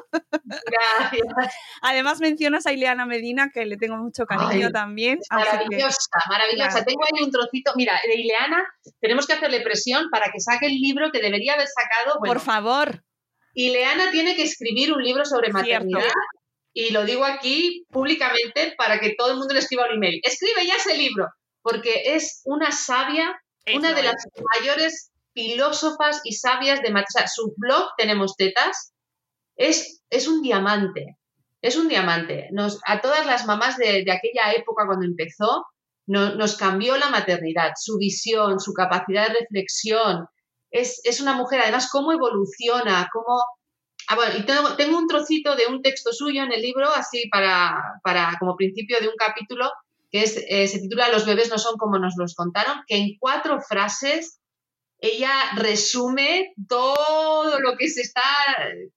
[0.44, 1.56] Gracias.
[1.82, 5.20] Además mencionas a Ileana Medina, que le tengo mucho cariño Ay, también.
[5.20, 6.86] Que- maravillosa, maravillosa.
[6.86, 7.72] Tengo ahí un trocito.
[7.76, 8.64] Mira, de Ileana
[9.00, 12.20] tenemos que hacerle presión para que saque el libro que debería haber sacado.
[12.20, 13.04] Bueno, Por favor.
[13.54, 15.98] Ileana tiene que escribir un libro sobre Cierto.
[16.74, 20.20] Y lo digo aquí públicamente para que todo el mundo le escriba un email.
[20.24, 21.28] Escribe ya ese libro,
[21.62, 23.40] porque es una sabia,
[23.76, 24.44] una de las es.
[24.60, 27.30] mayores filósofas y sabias de maternidad.
[27.34, 28.94] Su blog, Tenemos Tetas,
[29.56, 31.18] es, es un diamante.
[31.62, 32.48] Es un diamante.
[32.52, 35.66] Nos, a todas las mamás de, de aquella época cuando empezó,
[36.08, 40.26] no- nos cambió la maternidad, su visión, su capacidad de reflexión.
[40.72, 43.44] Es, es una mujer, además, cómo evoluciona, cómo...
[44.12, 47.30] Ah, bueno, y tengo, tengo un trocito de un texto suyo en el libro, así
[47.30, 49.72] para, para como principio de un capítulo,
[50.12, 53.16] que es, eh, se titula Los bebés no son como nos los contaron, que en
[53.18, 54.42] cuatro frases
[55.00, 58.22] ella resume todo lo que se está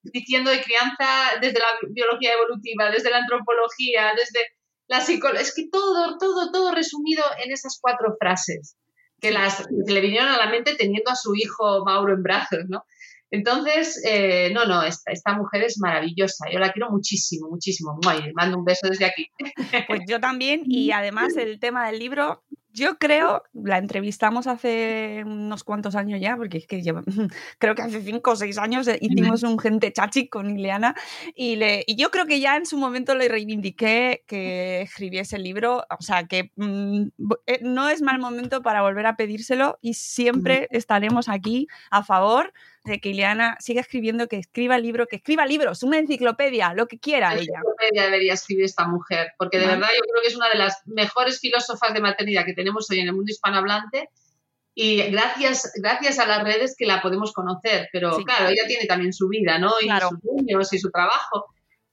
[0.03, 4.41] diciendo de crianza desde la biología evolutiva, desde la antropología, desde
[4.87, 5.43] la psicología.
[5.43, 8.75] Es que todo, todo, todo resumido en esas cuatro frases
[9.21, 12.65] que, las, que le vinieron a la mente teniendo a su hijo Mauro en brazos,
[12.67, 12.83] ¿no?
[13.31, 16.45] Entonces, eh, no, no, esta, esta mujer es maravillosa.
[16.51, 17.97] Yo la quiero muchísimo, muchísimo.
[18.03, 19.27] Mua, y le mando un beso desde aquí.
[19.87, 25.63] Pues yo también, y además el tema del libro, yo creo, la entrevistamos hace unos
[25.63, 27.03] cuantos años ya, porque es que lleva-
[27.59, 30.95] creo que hace cinco o seis años eh, hicimos un gente chachi con Ileana,
[31.35, 35.43] y, le, y yo creo que ya en su momento le reivindiqué que escribiese el
[35.43, 37.03] libro, o sea que mm,
[37.47, 42.53] eh, no es mal momento para volver a pedírselo y siempre estaremos aquí a favor
[42.91, 46.99] de que Ileana siga escribiendo, que escriba libro, que escriba libros, una enciclopedia, lo que
[46.99, 47.41] quiera ella.
[47.59, 49.77] enciclopedia debería escribir esta mujer, porque de Vale.
[49.79, 52.99] verdad yo creo que es una de las mejores filósofas de maternidad que tenemos hoy
[52.99, 54.09] en el mundo hispanohablante
[54.73, 58.25] y gracias, gracias a las redes que la podemos conocer, pero Sí.
[58.25, 59.71] claro, ella tiene también su vida, ¿no?
[59.81, 60.09] Y Claro.
[60.09, 61.45] sus niños y su trabajo.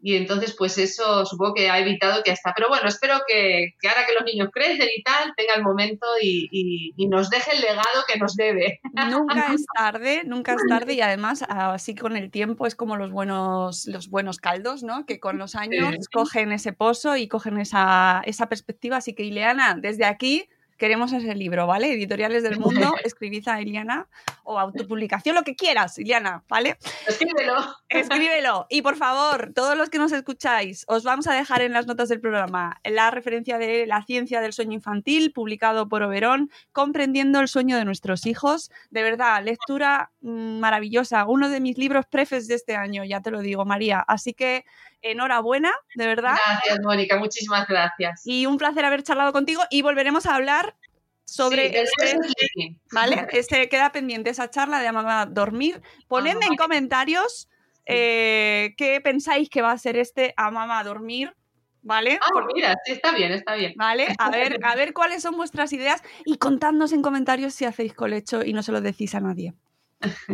[0.03, 3.89] Y entonces pues eso supongo que ha evitado que hasta, pero bueno, espero que, que
[3.89, 7.53] ahora que los niños crecen y tal, tenga el momento y, y- y nos deje
[7.55, 8.81] el legado que nos debe.
[9.11, 13.11] Nunca es tarde, nunca es tarde y además así con el tiempo es como los
[13.13, 15.07] buenos, los buenos caldos, ¿no?
[15.07, 16.07] Que con los años Sí.
[16.13, 18.97] cogen ese pozo y cogen esa, esa perspectiva.
[18.97, 20.49] Así que Ileana, desde aquí
[20.83, 21.93] queremos ese libro, ¿vale?
[21.93, 24.09] Editoriales del Mundo, escribid a Ileana
[24.43, 26.77] o autopublicación, lo que quieras, Ileana, ¿vale?
[27.07, 27.55] Escríbelo.
[27.89, 28.67] Escríbelo.
[28.69, 32.09] Y por favor, todos los que nos escucháis, os vamos a dejar en las notas
[32.09, 37.47] del programa la referencia de La ciencia del sueño infantil, publicado por Oberón, comprendiendo el
[37.47, 38.73] sueño de nuestros hijos.
[38.91, 41.27] De verdad, lectura mm, maravillosa.
[41.27, 44.01] Uno de mis libros prefes de este año, ya te lo digo, María.
[44.01, 44.65] Así que
[45.03, 46.37] enhorabuena, de verdad.
[46.47, 48.23] Gracias, Mónica, muchísimas gracias.
[48.25, 50.77] Y un placer haber charlado contigo y volveremos a hablar
[51.25, 52.77] sobre Sí, este.
[52.93, 53.27] ¿vale?
[53.33, 55.81] Este queda pendiente esa charla de Mamá Dormir.
[56.09, 57.49] Ponedme en comentarios
[57.87, 61.35] eh, qué pensáis que va a ser este a Mamá Dormir,
[61.83, 62.19] ¿vale?
[62.23, 63.73] Ah, Por- mira, sí, está bien, está bien.
[63.77, 64.09] ¿Vale?
[64.19, 68.45] A ver, a ver cuáles son vuestras ideas y contadnos en comentarios si hacéis colecho
[68.45, 69.55] y no se lo decís a nadie.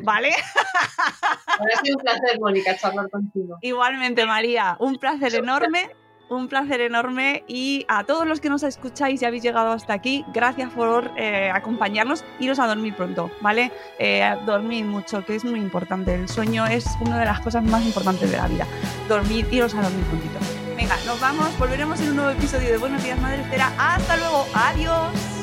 [0.03, 0.33] ¿Vale?
[0.99, 3.59] Ha sido un placer, Mónica, charlar contigo.
[3.62, 5.91] Igualmente, María, un placer enorme,
[6.29, 10.25] un placer enorme y a todos los que nos escucháis y habéis llegado hasta aquí,
[10.33, 12.25] gracias por eh, acompañarnos.
[12.39, 13.73] Iros a dormir pronto, ¿vale?
[13.99, 16.14] Eh, dormid mucho, que es muy importante.
[16.14, 18.66] El sueño es una de las cosas más importantes de la vida.
[19.09, 20.39] Dormid, iros a dormir prontito.
[20.77, 23.73] Venga, nos vamos, volveremos en un nuevo episodio de Buenos Días Madre Espera.
[23.79, 25.38] Hasta luego, adiós.